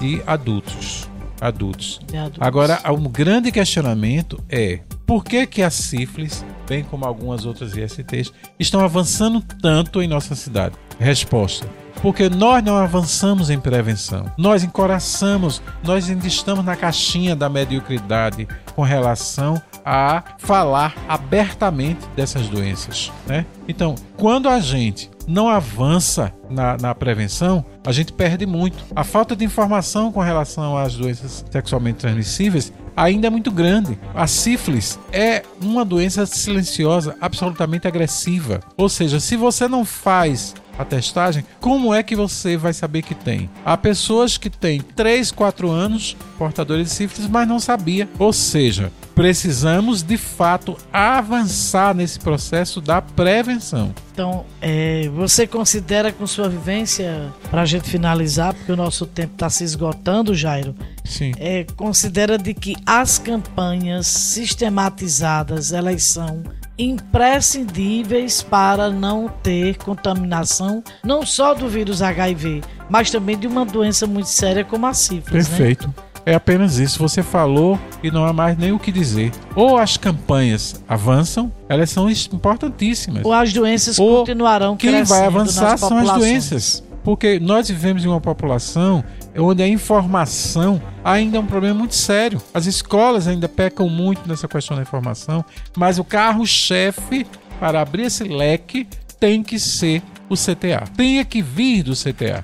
de 0.00 0.22
adultos. 0.26 1.08
Adultos. 1.40 2.00
De 2.06 2.16
adultos. 2.16 2.42
Agora, 2.42 2.80
um 2.92 3.04
grande 3.04 3.52
questionamento 3.52 4.42
é 4.48 4.80
por 5.06 5.24
que, 5.24 5.46
que 5.46 5.62
a 5.62 5.70
sífilis, 5.70 6.44
bem 6.68 6.84
como 6.84 7.04
algumas 7.04 7.46
outras 7.46 7.76
ISTs, 7.76 8.32
estão 8.58 8.80
avançando 8.80 9.40
tanto 9.40 10.02
em 10.02 10.08
nossa 10.08 10.34
cidade? 10.34 10.74
Resposta: 10.98 11.66
porque 12.02 12.28
nós 12.28 12.62
não 12.62 12.76
avançamos 12.76 13.50
em 13.50 13.58
prevenção. 13.58 14.30
Nós 14.36 14.62
encoraçamos, 14.62 15.62
nós 15.82 16.08
ainda 16.08 16.26
estamos 16.26 16.64
na 16.64 16.76
caixinha 16.76 17.34
da 17.34 17.48
mediocridade 17.48 18.46
com 18.74 18.82
relação 18.82 19.60
a 19.84 20.22
falar 20.38 20.94
abertamente 21.08 22.06
dessas 22.14 22.46
doenças, 22.48 23.10
né? 23.26 23.46
Então, 23.66 23.94
quando 24.16 24.48
a 24.48 24.60
gente 24.60 25.10
não 25.26 25.48
avança 25.48 26.32
na, 26.48 26.76
na, 26.76 26.94
prevenção, 26.94 27.64
a 27.86 27.92
gente 27.92 28.12
perde 28.12 28.46
muito. 28.46 28.82
A 28.94 29.04
falta 29.04 29.36
de 29.36 29.44
informação 29.44 30.10
com 30.10 30.20
relação 30.20 30.76
às 30.76 30.94
doenças 30.94 31.44
sexualmente 31.50 31.98
transmissíveis 31.98 32.72
ainda 32.96 33.26
é 33.26 33.30
muito 33.30 33.50
grande. 33.50 33.98
A 34.14 34.26
sífilis 34.26 34.98
é 35.12 35.42
uma 35.60 35.84
doença 35.84 36.24
silenciosa, 36.26 37.16
absolutamente 37.20 37.86
agressiva. 37.86 38.60
Ou 38.76 38.88
seja, 38.88 39.20
se 39.20 39.36
você 39.36 39.68
não 39.68 39.84
faz 39.84 40.54
a 40.78 40.84
testagem, 40.84 41.44
como 41.60 41.92
é 41.92 42.02
que 42.02 42.14
você 42.14 42.56
vai 42.56 42.72
saber 42.72 43.02
que 43.02 43.14
tem? 43.14 43.50
Há 43.64 43.76
pessoas 43.76 44.38
que 44.38 44.48
têm 44.48 44.80
3, 44.80 45.32
4 45.32 45.68
anos 45.68 46.16
portadores 46.38 46.86
de 46.86 46.92
sífilis, 46.92 47.28
mas 47.28 47.48
não 47.48 47.58
sabia. 47.58 48.08
Ou 48.18 48.32
seja, 48.32 48.92
precisamos 49.14 50.04
de 50.04 50.16
fato 50.16 50.76
avançar 50.92 51.92
nesse 51.92 52.20
processo 52.20 52.80
da 52.80 53.02
prevenção. 53.02 53.92
Então, 54.12 54.46
é, 54.60 55.08
você 55.08 55.46
considera 55.46 56.12
com 56.12 56.26
sua 56.26 56.48
vivência, 56.48 57.32
para 57.50 57.62
a 57.62 57.66
gente 57.66 57.88
finalizar, 57.88 58.54
porque 58.54 58.70
o 58.70 58.76
nosso 58.76 59.06
tempo 59.06 59.32
está 59.32 59.50
se 59.50 59.64
esgotando, 59.64 60.34
Jairo, 60.34 60.74
Sim. 61.04 61.32
É, 61.38 61.64
considera 61.76 62.38
de 62.38 62.54
que 62.54 62.76
as 62.86 63.18
campanhas 63.18 64.06
sistematizadas 64.06 65.72
elas 65.72 66.04
são 66.04 66.42
imprescindíveis 66.78 68.42
para 68.42 68.90
não 68.90 69.28
ter 69.28 69.76
contaminação 69.78 70.82
não 71.02 71.26
só 71.26 71.54
do 71.54 71.68
vírus 71.68 72.00
HIV, 72.00 72.62
mas 72.88 73.10
também 73.10 73.36
de 73.36 73.46
uma 73.46 73.64
doença 73.64 74.06
muito 74.06 74.28
séria 74.28 74.64
como 74.64 74.86
a 74.86 74.94
sífilis. 74.94 75.48
Né? 75.48 75.56
Perfeito. 75.56 75.88
Né? 75.88 75.94
É 76.28 76.34
apenas 76.34 76.78
isso. 76.78 76.98
Você 76.98 77.22
falou 77.22 77.78
e 78.02 78.10
não 78.10 78.24
há 78.24 78.34
mais 78.34 78.56
nem 78.56 78.70
o 78.70 78.78
que 78.78 78.92
dizer. 78.92 79.32
Ou 79.56 79.78
as 79.78 79.96
campanhas 79.96 80.82
avançam, 80.86 81.50
elas 81.68 81.88
são 81.88 82.10
importantíssimas. 82.10 83.24
Ou 83.24 83.32
as 83.32 83.50
doenças 83.50 83.98
Ou 83.98 84.18
continuarão 84.18 84.76
Quem 84.76 85.02
vai 85.04 85.24
avançar 85.24 85.78
são 85.78 85.96
as 85.96 86.12
doenças. 86.12 86.84
Porque 87.02 87.40
nós 87.40 87.68
vivemos 87.68 88.04
em 88.04 88.08
uma 88.08 88.20
população 88.20 89.02
onde 89.38 89.62
a 89.62 89.68
informação 89.68 90.80
ainda 91.04 91.36
é 91.36 91.40
um 91.40 91.46
problema 91.46 91.78
muito 91.78 91.94
sério. 91.94 92.40
As 92.52 92.66
escolas 92.66 93.28
ainda 93.28 93.48
pecam 93.48 93.88
muito 93.88 94.28
nessa 94.28 94.48
questão 94.48 94.76
da 94.76 94.82
informação, 94.82 95.44
mas 95.76 95.98
o 95.98 96.04
carro-chefe 96.04 97.26
para 97.58 97.80
abrir 97.80 98.04
esse 98.04 98.24
leque 98.24 98.86
tem 99.18 99.42
que 99.42 99.58
ser 99.58 100.02
o 100.28 100.34
CTA. 100.34 100.84
Tem 100.96 101.24
que 101.24 101.42
vir 101.42 101.82
do 101.82 101.92
CTA. 101.92 102.42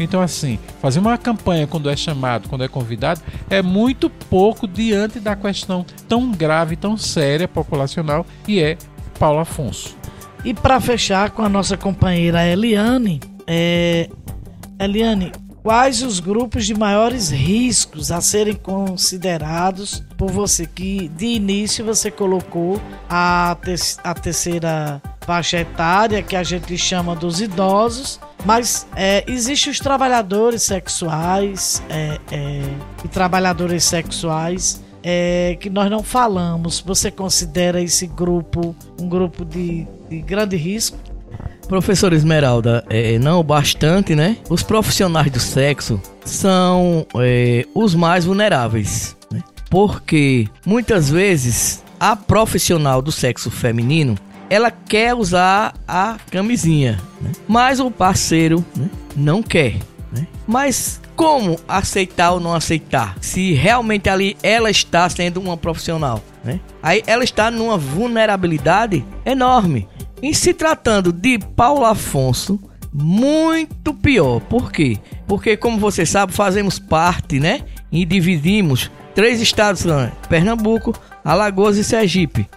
Então, 0.00 0.20
assim, 0.20 0.58
fazer 0.80 1.00
uma 1.00 1.18
campanha 1.18 1.66
quando 1.66 1.90
é 1.90 1.96
chamado, 1.96 2.48
quando 2.48 2.62
é 2.62 2.68
convidado, 2.68 3.20
é 3.50 3.60
muito 3.62 4.08
pouco 4.08 4.66
diante 4.66 5.18
da 5.18 5.34
questão 5.34 5.84
tão 6.08 6.30
grave, 6.30 6.76
tão 6.76 6.96
séria 6.96 7.48
populacional 7.48 8.24
e 8.46 8.60
é 8.60 8.78
Paulo 9.18 9.40
Afonso. 9.40 9.96
E 10.44 10.54
para 10.54 10.80
fechar 10.80 11.30
com 11.30 11.42
a 11.42 11.48
nossa 11.48 11.76
companheira 11.76 12.46
Eliane, 12.46 13.20
é... 13.46 14.08
Eliane, 14.78 15.32
quais 15.62 16.02
os 16.02 16.20
grupos 16.20 16.66
de 16.66 16.74
maiores 16.74 17.30
riscos 17.30 18.10
a 18.10 18.20
serem 18.20 18.54
considerados 18.54 20.02
por 20.16 20.30
você 20.30 20.66
que 20.66 21.08
de 21.08 21.26
início 21.26 21.84
você 21.84 22.10
colocou 22.10 22.80
a, 23.08 23.56
te 23.62 23.74
a 24.02 24.14
terceira 24.14 25.02
faixa 25.20 25.58
etária 25.58 26.22
que 26.22 26.36
a 26.36 26.42
gente 26.42 26.76
chama 26.78 27.14
dos 27.14 27.40
idosos 27.40 28.20
mas 28.44 28.86
é, 28.94 29.24
existem 29.26 29.70
os 29.70 29.78
trabalhadores 29.78 30.62
sexuais 30.62 31.82
é, 31.88 32.18
é, 32.30 32.62
e 33.04 33.08
trabalhadores 33.08 33.84
sexuais 33.84 34.82
é, 35.02 35.56
que 35.60 35.70
nós 35.70 35.90
não 35.90 36.02
falamos. 36.02 36.80
Você 36.80 37.10
considera 37.10 37.80
esse 37.80 38.06
grupo 38.06 38.74
um 39.00 39.08
grupo 39.08 39.44
de, 39.44 39.86
de 40.08 40.20
grande 40.20 40.56
risco? 40.56 40.98
Professor 41.68 42.14
Esmeralda, 42.14 42.82
é, 42.88 43.18
não 43.18 43.42
bastante, 43.44 44.14
né? 44.14 44.38
Os 44.48 44.62
profissionais 44.62 45.30
do 45.30 45.38
sexo 45.38 46.00
são 46.24 47.06
é, 47.16 47.66
os 47.74 47.94
mais 47.94 48.24
vulneráveis, 48.24 49.14
né? 49.30 49.42
porque 49.68 50.48
muitas 50.64 51.10
vezes 51.10 51.84
a 52.00 52.16
profissional 52.16 53.02
do 53.02 53.12
sexo 53.12 53.50
feminino 53.50 54.16
ela 54.48 54.70
quer 54.70 55.14
usar 55.14 55.74
a 55.86 56.16
camisinha, 56.30 56.98
né? 57.20 57.32
mas 57.46 57.80
o 57.80 57.90
parceiro 57.90 58.64
né, 58.74 58.88
não 59.14 59.42
quer. 59.42 59.76
Né? 60.10 60.26
Mas 60.46 61.02
como 61.14 61.58
aceitar 61.68 62.30
ou 62.30 62.40
não 62.40 62.54
aceitar? 62.54 63.16
Se 63.20 63.52
realmente 63.52 64.08
ali 64.08 64.38
ela 64.42 64.70
está 64.70 65.06
sendo 65.10 65.38
uma 65.38 65.56
profissional, 65.56 66.22
né? 66.42 66.60
Aí 66.82 67.02
ela 67.06 67.24
está 67.24 67.50
numa 67.50 67.76
vulnerabilidade 67.76 69.04
enorme. 69.26 69.86
Em 70.22 70.32
se 70.32 70.52
tratando 70.52 71.12
de 71.12 71.38
Paulo 71.38 71.84
Afonso, 71.84 72.58
muito 72.92 73.94
pior. 73.94 74.40
Por 74.40 74.72
quê? 74.72 74.98
Porque 75.26 75.56
como 75.56 75.78
você 75.78 76.04
sabe, 76.04 76.32
fazemos 76.32 76.78
parte, 76.78 77.38
né? 77.38 77.62
E 77.92 78.04
dividimos 78.04 78.90
três 79.14 79.40
estados, 79.40 79.84
né? 79.84 80.12
Pernambuco, 80.28 80.94
Alagoas 81.24 81.76
e 81.76 81.84
Sergipe. 81.84 82.48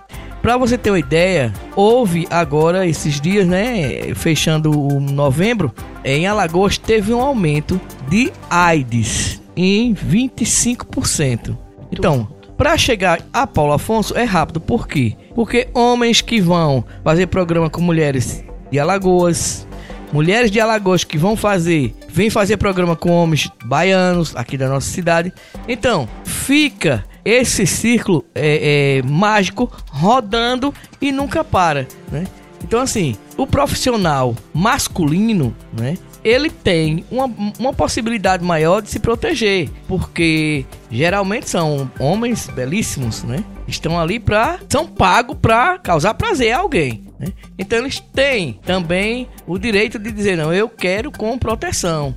Para 0.41 0.57
você 0.57 0.75
ter 0.75 0.89
uma 0.89 0.97
ideia, 0.97 1.53
houve 1.75 2.27
agora 2.31 2.87
esses 2.87 3.21
dias, 3.21 3.47
né, 3.47 4.11
fechando 4.15 4.71
o 4.71 4.99
novembro, 4.99 5.71
em 6.03 6.25
Alagoas 6.25 6.79
teve 6.79 7.13
um 7.13 7.21
aumento 7.21 7.79
de 8.09 8.33
AIDS 8.49 9.39
em 9.55 9.93
25%. 9.93 11.55
Então, 11.91 12.27
para 12.57 12.75
chegar 12.75 13.21
a 13.31 13.45
Paulo 13.45 13.73
Afonso 13.73 14.17
é 14.17 14.23
rápido, 14.23 14.59
por 14.59 14.87
quê? 14.87 15.15
Porque 15.33 15.67
homens 15.73 16.21
que 16.21 16.41
vão 16.41 16.83
fazer 17.03 17.27
programa 17.27 17.69
com 17.69 17.81
mulheres 17.81 18.43
de 18.71 18.79
Alagoas, 18.79 19.67
mulheres 20.11 20.51
de 20.51 20.59
Alagoas 20.59 21.03
que 21.03 21.17
vão 21.17 21.35
fazer, 21.35 21.93
vêm 22.09 22.29
fazer 22.29 22.57
programa 22.57 22.95
com 22.95 23.09
homens 23.11 23.49
baianos 23.65 24.35
aqui 24.35 24.57
da 24.57 24.67
nossa 24.67 24.89
cidade. 24.89 25.33
Então, 25.67 26.07
fica 26.23 27.03
esse 27.23 27.65
círculo 27.67 28.25
é, 28.33 28.99
é, 28.99 29.07
mágico 29.07 29.71
rodando 29.87 30.73
e 30.99 31.11
nunca 31.11 31.43
para, 31.43 31.87
né? 32.11 32.25
Então 32.63 32.79
assim, 32.79 33.15
o 33.37 33.47
profissional 33.47 34.35
masculino, 34.53 35.55
né? 35.73 35.97
Ele 36.23 36.49
tem 36.49 37.03
uma, 37.09 37.25
uma 37.57 37.73
possibilidade 37.73 38.43
maior 38.43 38.81
de 38.81 38.89
se 38.89 38.99
proteger, 38.99 39.69
porque 39.87 40.65
geralmente 40.91 41.49
são 41.49 41.89
homens 41.99 42.47
belíssimos, 42.47 43.23
né? 43.23 43.43
Estão 43.67 43.99
ali 43.99 44.19
para 44.19 44.59
são 44.69 44.85
pagos 44.85 45.37
para 45.41 45.77
causar 45.79 46.13
prazer 46.13 46.51
a 46.51 46.59
alguém. 46.59 47.05
Né? 47.17 47.29
Então 47.57 47.79
eles 47.79 47.99
têm 47.99 48.59
também 48.65 49.27
o 49.47 49.57
direito 49.57 49.97
de 49.97 50.11
dizer 50.11 50.35
não, 50.35 50.53
eu 50.53 50.67
quero 50.67 51.11
com 51.11 51.37
proteção. 51.37 52.15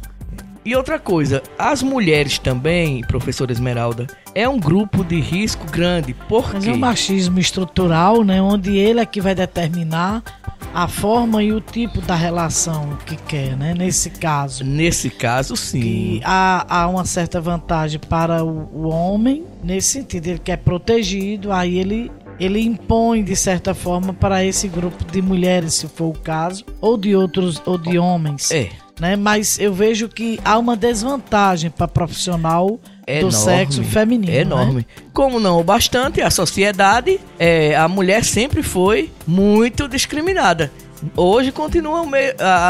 E 0.64 0.74
outra 0.74 0.98
coisa, 0.98 1.42
as 1.58 1.82
mulheres 1.82 2.38
também, 2.38 3.02
professora 3.02 3.52
Esmeralda, 3.52 4.06
é 4.34 4.48
um 4.48 4.58
grupo 4.58 5.04
de 5.04 5.20
risco 5.20 5.70
grande. 5.70 6.14
Por 6.14 6.54
Mas 6.54 6.66
é 6.66 6.72
um 6.72 6.78
machismo 6.78 7.38
estrutural, 7.38 8.24
né? 8.24 8.40
Onde 8.40 8.74
ele 8.78 8.98
é 8.98 9.04
que 9.04 9.20
vai 9.20 9.34
determinar 9.34 10.22
a 10.72 10.88
forma 10.88 11.42
e 11.42 11.52
o 11.52 11.60
tipo 11.60 12.00
da 12.00 12.14
relação 12.14 12.96
que 13.06 13.16
quer, 13.16 13.56
né? 13.56 13.74
Nesse 13.74 14.10
caso. 14.10 14.64
Nesse 14.64 15.10
caso, 15.10 15.56
sim. 15.56 15.80
Que 15.80 16.20
há, 16.24 16.64
há 16.68 16.88
uma 16.88 17.04
certa 17.04 17.40
vantagem 17.40 18.00
para 18.00 18.44
o, 18.44 18.68
o 18.72 18.88
homem, 18.88 19.44
nesse 19.62 19.88
sentido, 19.88 20.26
ele 20.28 20.38
quer 20.38 20.58
protegido, 20.58 21.52
aí 21.52 21.78
ele 21.78 22.10
ele 22.38 22.60
impõe 22.60 23.22
de 23.22 23.36
certa 23.36 23.72
forma 23.74 24.12
para 24.12 24.44
esse 24.44 24.66
grupo 24.66 25.04
de 25.04 25.22
mulheres, 25.22 25.74
se 25.74 25.86
for 25.86 26.06
o 26.06 26.18
caso, 26.18 26.64
ou 26.80 26.96
de 26.96 27.14
outros, 27.14 27.62
ou 27.64 27.78
de 27.78 27.96
homens. 27.96 28.50
É 28.50 28.70
né? 29.00 29.16
Mas 29.16 29.58
eu 29.58 29.72
vejo 29.72 30.08
que 30.08 30.38
há 30.44 30.58
uma 30.58 30.76
desvantagem 30.76 31.70
para 31.70 31.88
profissional 31.88 32.78
é 33.06 33.20
do 33.20 33.30
sexo 33.30 33.82
feminino. 33.84 34.32
Enorme. 34.32 34.76
Né? 34.76 34.84
Como 35.12 35.38
não 35.38 35.62
bastante, 35.62 36.20
a 36.22 36.30
sociedade, 36.30 37.20
é, 37.38 37.76
a 37.76 37.88
mulher 37.88 38.24
sempre 38.24 38.62
foi 38.62 39.10
muito 39.26 39.88
discriminada. 39.88 40.70
Hoje 41.16 41.52
continua 41.52 42.06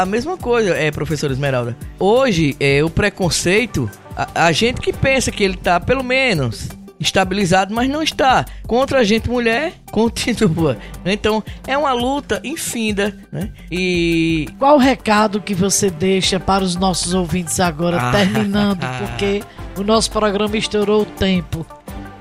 a 0.01 0.05
mesma 0.05 0.35
coisa, 0.35 0.75
é, 0.75 0.91
professora 0.91 1.31
Esmeralda. 1.31 1.77
Hoje, 1.97 2.55
é, 2.59 2.83
o 2.83 2.89
preconceito, 2.89 3.89
a, 4.15 4.47
a 4.47 4.51
gente 4.51 4.81
que 4.81 4.91
pensa 4.91 5.31
que 5.31 5.43
ele 5.43 5.55
tá, 5.55 5.79
pelo 5.79 6.03
menos, 6.03 6.67
estabilizado, 6.99 7.73
mas 7.73 7.89
não 7.89 8.01
está. 8.01 8.45
Contra 8.67 8.99
a 8.99 9.03
gente 9.03 9.29
mulher, 9.29 9.73
continua. 9.91 10.77
Então 11.05 11.43
é 11.67 11.77
uma 11.77 11.93
luta 11.93 12.41
infinda, 12.43 13.15
né? 13.31 13.51
E 13.71 14.47
qual 14.57 14.75
o 14.75 14.79
recado 14.79 15.41
que 15.41 15.53
você 15.53 15.89
deixa 15.89 16.39
para 16.39 16.63
os 16.63 16.75
nossos 16.75 17.13
ouvintes 17.13 17.59
agora, 17.59 17.97
ah. 17.99 18.11
terminando, 18.11 18.85
porque 18.99 19.43
o 19.77 19.83
nosso 19.83 20.11
programa 20.11 20.57
estourou 20.57 21.01
o 21.01 21.05
tempo. 21.05 21.65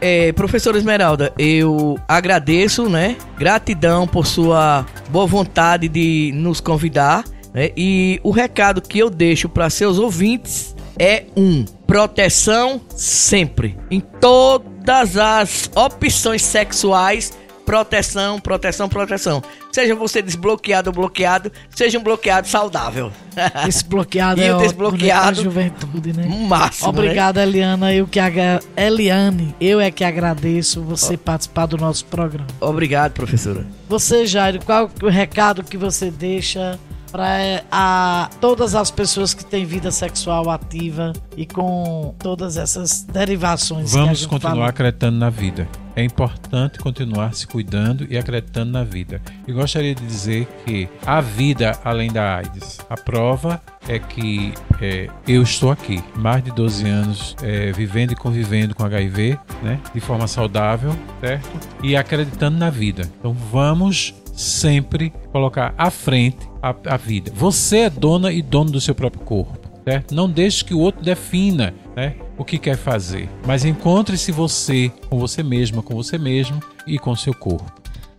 É, 0.00 0.32
professora 0.32 0.76
Esmeralda, 0.76 1.32
eu 1.38 1.98
agradeço, 2.06 2.88
né? 2.88 3.16
Gratidão 3.38 4.06
por 4.06 4.26
sua 4.26 4.84
boa 5.08 5.26
vontade 5.26 5.88
de 5.88 6.30
nos 6.34 6.60
convidar. 6.60 7.24
Né? 7.54 7.70
E 7.76 8.20
o 8.22 8.30
recado 8.30 8.82
que 8.82 8.98
eu 8.98 9.08
deixo 9.08 9.48
para 9.48 9.70
seus 9.70 9.98
ouvintes 9.98 10.74
é 10.98 11.24
um: 11.36 11.64
proteção 11.94 12.80
sempre. 12.90 13.78
Em 13.88 14.00
todas 14.00 15.16
as 15.16 15.70
opções 15.76 16.42
sexuais, 16.42 17.32
proteção, 17.64 18.40
proteção, 18.40 18.88
proteção. 18.88 19.40
Seja 19.70 19.94
você 19.94 20.20
desbloqueado 20.20 20.90
ou 20.90 20.92
bloqueado, 20.92 21.52
seja 21.70 21.96
um 21.96 22.02
bloqueado 22.02 22.48
saudável. 22.48 23.12
Esse 23.68 23.84
bloqueado 23.84 24.40
e 24.40 24.44
é 24.44 24.52
o 24.52 24.58
desbloqueado 24.58 25.40
juventude, 25.40 26.12
né? 26.12 26.26
Máximo, 26.26 26.90
né? 26.90 26.98
Obrigada, 26.98 27.46
né? 27.46 27.46
Eliana. 27.46 27.94
Eu 27.94 28.08
que 28.08 28.18
agra... 28.18 28.58
Eliane, 28.76 29.54
eu 29.60 29.80
é 29.80 29.92
que 29.92 30.02
agradeço 30.02 30.82
você 30.82 31.14
oh. 31.14 31.18
participar 31.18 31.66
do 31.66 31.76
nosso 31.76 32.06
programa. 32.06 32.48
Obrigado, 32.60 33.12
professora. 33.12 33.64
Você, 33.88 34.26
Jairo, 34.26 34.58
qual 34.64 34.90
é 35.00 35.04
o 35.04 35.08
recado 35.08 35.62
que 35.62 35.76
você 35.76 36.10
deixa 36.10 36.76
para 37.14 38.28
todas 38.40 38.74
as 38.74 38.90
pessoas 38.90 39.32
que 39.32 39.44
têm 39.44 39.64
vida 39.64 39.92
sexual 39.92 40.50
ativa 40.50 41.12
e 41.36 41.46
com 41.46 42.12
todas 42.18 42.56
essas 42.56 43.02
derivações. 43.02 43.92
Vamos 43.92 44.26
continuar 44.26 44.70
acreditando 44.70 45.16
na 45.16 45.30
vida. 45.30 45.68
É 45.94 46.02
importante 46.02 46.80
continuar 46.80 47.32
se 47.32 47.46
cuidando 47.46 48.04
e 48.10 48.18
acreditando 48.18 48.72
na 48.72 48.82
vida. 48.82 49.22
E 49.46 49.52
gostaria 49.52 49.94
de 49.94 50.04
dizer 50.04 50.48
que 50.66 50.88
a 51.06 51.20
vida 51.20 51.78
além 51.84 52.12
da 52.12 52.34
AIDS. 52.38 52.80
A 52.90 52.96
prova 52.96 53.62
é 53.86 54.00
que 54.00 54.52
é, 54.80 55.08
eu 55.28 55.40
estou 55.40 55.70
aqui, 55.70 56.02
mais 56.16 56.42
de 56.42 56.50
12 56.50 56.88
anos, 56.88 57.36
é, 57.44 57.70
vivendo 57.70 58.10
e 58.10 58.16
convivendo 58.16 58.74
com 58.74 58.84
HIV, 58.84 59.38
né, 59.62 59.78
de 59.94 60.00
forma 60.00 60.26
saudável, 60.26 60.92
certo? 61.20 61.48
E 61.80 61.94
acreditando 61.94 62.58
na 62.58 62.70
vida. 62.70 63.08
Então 63.20 63.32
vamos 63.32 64.12
sempre 64.34 65.12
colocar 65.32 65.74
à 65.76 65.90
frente 65.90 66.48
a, 66.62 66.74
a 66.86 66.96
vida. 66.96 67.32
Você 67.34 67.78
é 67.78 67.90
dona 67.90 68.32
e 68.32 68.42
dono 68.42 68.70
do 68.70 68.80
seu 68.80 68.94
próprio 68.94 69.22
corpo. 69.22 69.64
Certo? 69.84 70.14
Não 70.14 70.30
deixe 70.30 70.64
que 70.64 70.72
o 70.72 70.78
outro 70.78 71.04
defina 71.04 71.74
né, 71.94 72.14
o 72.38 72.44
que 72.44 72.56
quer 72.56 72.76
fazer, 72.76 73.28
mas 73.46 73.66
encontre-se 73.66 74.32
você 74.32 74.90
com 75.10 75.18
você 75.18 75.42
mesma, 75.42 75.82
com 75.82 75.94
você 75.94 76.16
mesmo 76.16 76.58
e 76.86 76.98
com 76.98 77.14
seu 77.14 77.34
corpo. 77.34 77.70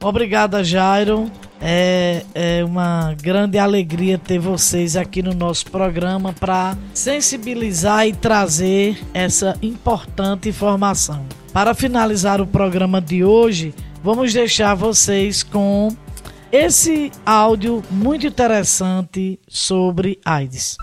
Obrigada, 0.04 0.64
Jairo. 0.64 1.32
É, 1.60 2.24
é 2.36 2.64
uma 2.64 3.16
grande 3.20 3.58
alegria 3.58 4.20
ter 4.20 4.38
vocês 4.38 4.96
aqui 4.96 5.24
no 5.24 5.34
nosso 5.34 5.66
programa 5.72 6.32
para 6.32 6.78
sensibilizar 6.94 8.08
e 8.08 8.14
trazer 8.14 9.00
essa 9.12 9.58
importante 9.64 10.50
informação. 10.50 11.26
Para 11.52 11.74
finalizar 11.74 12.40
o 12.40 12.46
programa 12.46 13.02
de 13.02 13.24
hoje, 13.24 13.74
vamos 14.04 14.32
deixar 14.32 14.76
vocês 14.76 15.42
com 15.42 15.90
esse 16.56 17.12
áudio 17.26 17.84
muito 17.92 18.26
interessante 18.26 19.38
sobre 19.46 20.22
AIDS. 20.24 20.78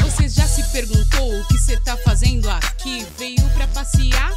Você 0.00 0.26
já 0.26 0.46
se 0.46 0.62
perguntou 0.72 1.38
o 1.38 1.46
que 1.48 1.58
você 1.58 1.78
tá 1.80 1.98
fazendo 1.98 2.48
aqui? 2.48 3.06
Veio 3.18 3.46
para 3.50 3.66
passear? 3.68 4.32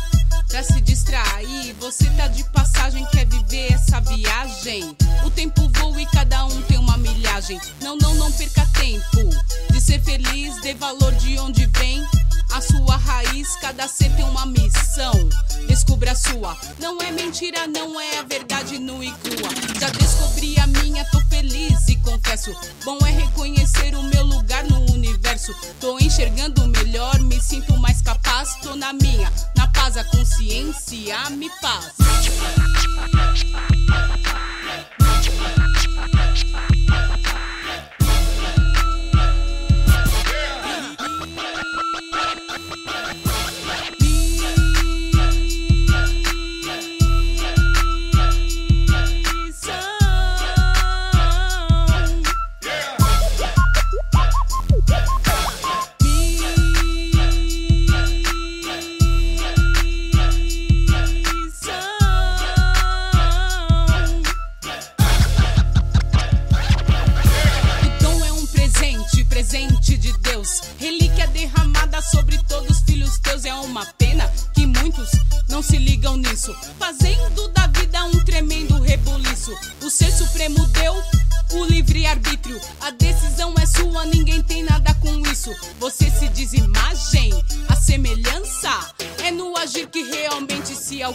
Pra 0.49 0.61
se 0.61 0.81
distrair, 0.81 1.73
você 1.79 2.09
tá 2.17 2.27
de 2.27 2.43
passagem, 2.51 3.05
quer 3.05 3.25
viver 3.25 3.71
essa 3.71 4.01
viagem. 4.01 4.97
O 5.23 5.29
tempo 5.31 5.69
voa 5.75 6.01
e 6.01 6.05
cada 6.07 6.45
um 6.45 6.61
tem 6.63 6.77
uma 6.77 6.97
milhagem. 6.97 7.57
Não, 7.81 7.95
não, 7.95 8.15
não 8.15 8.29
perca 8.33 8.65
tempo 8.77 9.29
de 9.71 9.79
ser 9.79 10.01
feliz, 10.01 10.59
dê 10.61 10.73
valor 10.73 11.13
de 11.13 11.39
onde 11.39 11.65
vem. 11.67 12.03
A 12.51 12.61
sua 12.61 12.97
raiz, 12.97 13.55
cada 13.57 13.87
ser 13.87 14.09
tem 14.15 14.25
uma 14.25 14.45
missão. 14.45 15.13
Descubra 15.67 16.11
a 16.11 16.15
sua. 16.15 16.57
Não 16.79 16.99
é 17.01 17.11
mentira, 17.11 17.67
não 17.67 17.99
é 17.99 18.19
a 18.19 18.23
verdade 18.23 18.79
nua 18.79 19.05
e 19.05 19.11
crua. 19.11 19.49
Já 19.79 19.89
descobri 19.89 20.59
a 20.59 20.67
minha, 20.67 21.05
tô 21.05 21.19
feliz 21.29 21.87
e 21.87 21.95
confesso. 21.97 22.51
Bom 22.83 22.97
é 23.05 23.11
reconhecer 23.11 23.95
o 23.95 24.03
meu 24.03 24.23
lugar 24.23 24.63
no 24.65 24.91
universo. 24.91 25.53
Tô 25.79 25.97
enxergando 25.99 26.67
melhor, 26.67 27.19
me 27.19 27.39
sinto 27.41 27.77
mais 27.77 28.01
capaz. 28.01 28.55
Tô 28.61 28.75
na 28.75 28.93
minha, 28.93 29.31
na 29.55 29.67
paz, 29.67 29.95
a 29.95 30.03
consciência 30.03 31.29
me 31.29 31.49
paz. 31.61 31.93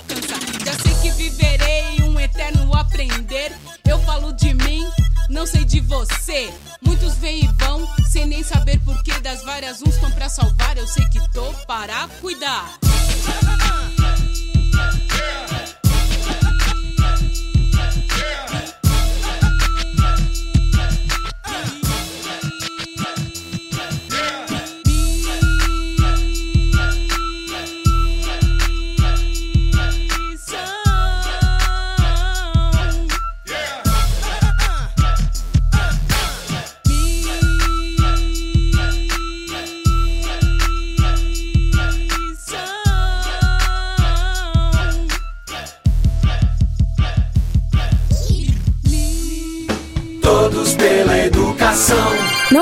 alcançar. 0.04 0.40
Já 0.64 0.72
sei 0.82 0.94
que 1.02 1.10
viverei 1.16 2.02
um 2.02 2.18
eterno 2.20 2.74
aprender. 2.74 3.52
Eu 3.86 3.98
falo 4.00 4.32
de 4.32 4.54
mim, 4.54 4.86
não 5.28 5.46
sei 5.46 5.64
de 5.64 5.80
você. 5.80 6.52
Muitos 6.80 7.14
vêm 7.16 7.44
e 7.44 7.48
vão, 7.64 7.88
sem 8.10 8.26
nem 8.26 8.42
saber 8.42 8.78
porquê. 8.80 9.12
Das 9.20 9.42
várias, 9.42 9.82
uns 9.82 9.94
estão 9.94 10.10
pra 10.12 10.28
salvar. 10.28 10.76
Eu 10.76 10.86
sei 10.86 11.04
que 11.08 11.20
tô 11.32 11.52
para 11.66 12.08
cuidar. 12.20 12.78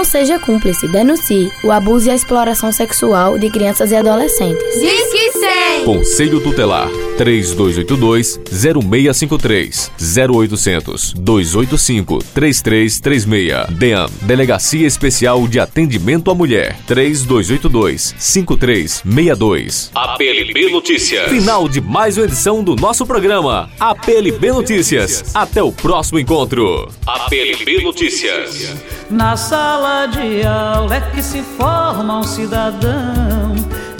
Seja 0.04 0.38
cúmplice, 0.38 0.88
denuncie 0.88 1.52
o 1.62 1.70
abuso 1.70 2.08
e 2.08 2.10
a 2.10 2.14
exploração 2.14 2.72
sexual 2.72 3.38
de 3.38 3.50
crianças 3.50 3.90
e 3.90 3.96
adolescentes. 3.96 4.80
Diz 4.80 5.12
que 5.12 5.32
100. 5.32 5.84
Conselho 5.84 6.40
Tutelar 6.40 6.88
3282-0653 7.18 9.90
0800 10.30 11.14
285 11.14 12.18
3336 12.34 13.78
DEAM 13.78 14.06
Delegacia 14.22 14.86
Especial 14.86 15.48
de 15.48 15.58
Atendimento 15.58 16.30
à 16.30 16.34
Mulher 16.34 16.76
3282 16.86 18.14
5362 18.18 19.90
APLB 19.94 20.70
Notícias. 20.70 21.28
Final 21.28 21.68
de 21.68 21.80
mais 21.80 22.16
uma 22.16 22.26
edição 22.26 22.62
do 22.62 22.76
nosso 22.76 23.04
programa 23.04 23.68
APLB 23.80 24.52
Notícias. 24.52 25.34
Até 25.34 25.60
o 25.62 25.72
próximo 25.72 26.18
encontro. 26.18 26.88
APLB 27.06 27.82
Notícias 27.82 28.74
Na 29.12 29.36
sala 29.36 30.06
de 30.06 30.44
aula 30.44 30.96
é 30.96 31.00
que 31.00 31.22
se 31.22 31.42
forma 31.42 32.18
um 32.18 32.22
cidadão 32.24 33.52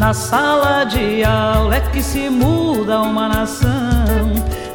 na 0.02 0.12
sala 0.12 0.82
de 0.82 1.22
aula 1.22 1.76
é 1.76 1.80
que 1.80 2.02
se 2.02 2.28
muda 2.28 3.00
uma 3.02 3.28
nação. 3.28 3.70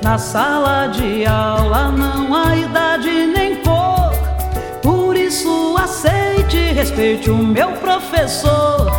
Na 0.02 0.18
sala 0.18 0.88
de 0.88 1.26
aula 1.26 1.90
não 1.90 2.34
há 2.34 2.56
idade 2.56 3.26
nem 3.26 3.58
cor. 3.58 4.14
Por 4.82 5.18
isso 5.18 5.76
aceite 5.78 6.56
e 6.56 6.72
respeite 6.72 7.30
o 7.30 7.36
meu 7.36 7.74
professor. 7.74 8.90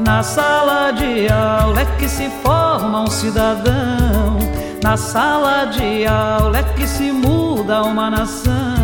Na 0.00 0.24
sala 0.24 0.90
de 0.90 1.28
aula 1.30 1.82
é 1.82 1.86
que 2.00 2.08
se 2.08 2.28
forma 2.42 3.02
um 3.02 3.06
cidadão. 3.06 4.38
Na 4.82 4.96
sala 4.96 5.66
de 5.66 6.04
aula 6.04 6.58
é 6.58 6.62
que 6.74 6.84
se 6.84 7.12
muda 7.12 7.84
uma 7.84 8.10
nação. 8.10 8.79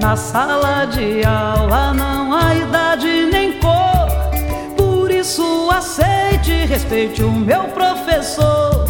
Na 0.00 0.16
sala 0.16 0.86
de 0.86 1.24
aula 1.24 1.92
não 1.92 2.32
há 2.32 2.54
idade 2.54 3.28
nem 3.30 3.60
cor 3.60 3.80
isso 5.20 5.70
aceite 5.70 6.50
e 6.50 6.64
respeite 6.64 7.22
o 7.22 7.30
meu 7.30 7.64
professor. 7.64 8.86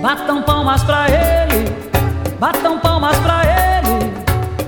Batam 0.00 0.42
palmas 0.42 0.84
pra 0.84 1.06
ele, 1.08 1.68
batam 2.38 2.78
palmas 2.78 3.16
pra 3.18 3.42
ele, 3.42 4.12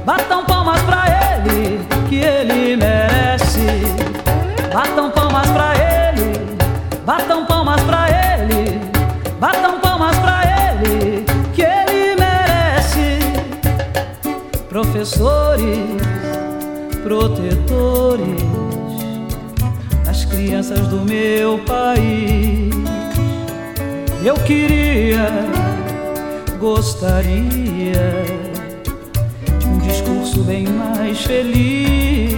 batam 0.05 0.45
palmas 0.45 0.83
pra 0.83 1.05
ele, 1.07 1.81
que 2.09 2.17
ele 2.17 2.77
merece. 2.77 3.61
Batam 4.75 5.11
palmas 5.13 5.49
pra 5.51 5.73
ele, 5.77 6.59
batam 7.07 7.47
palmas 7.47 7.60
professores, 15.21 16.01
protetores 17.03 18.43
das 20.03 20.25
crianças 20.25 20.81
do 20.89 21.05
meu 21.05 21.59
país. 21.67 22.73
Eu 24.25 24.35
queria, 24.37 25.29
gostaria 26.59 28.25
de 29.59 29.67
um 29.67 29.79
discurso 29.79 30.43
bem 30.43 30.67
mais 30.67 31.21
feliz, 31.21 32.33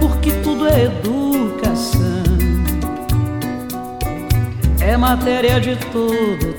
porque 0.00 0.32
tudo 0.42 0.66
é 0.66 0.86
educação, 0.86 2.24
é 4.80 4.96
matéria 4.96 5.60
de 5.60 5.76
todo 5.92 6.51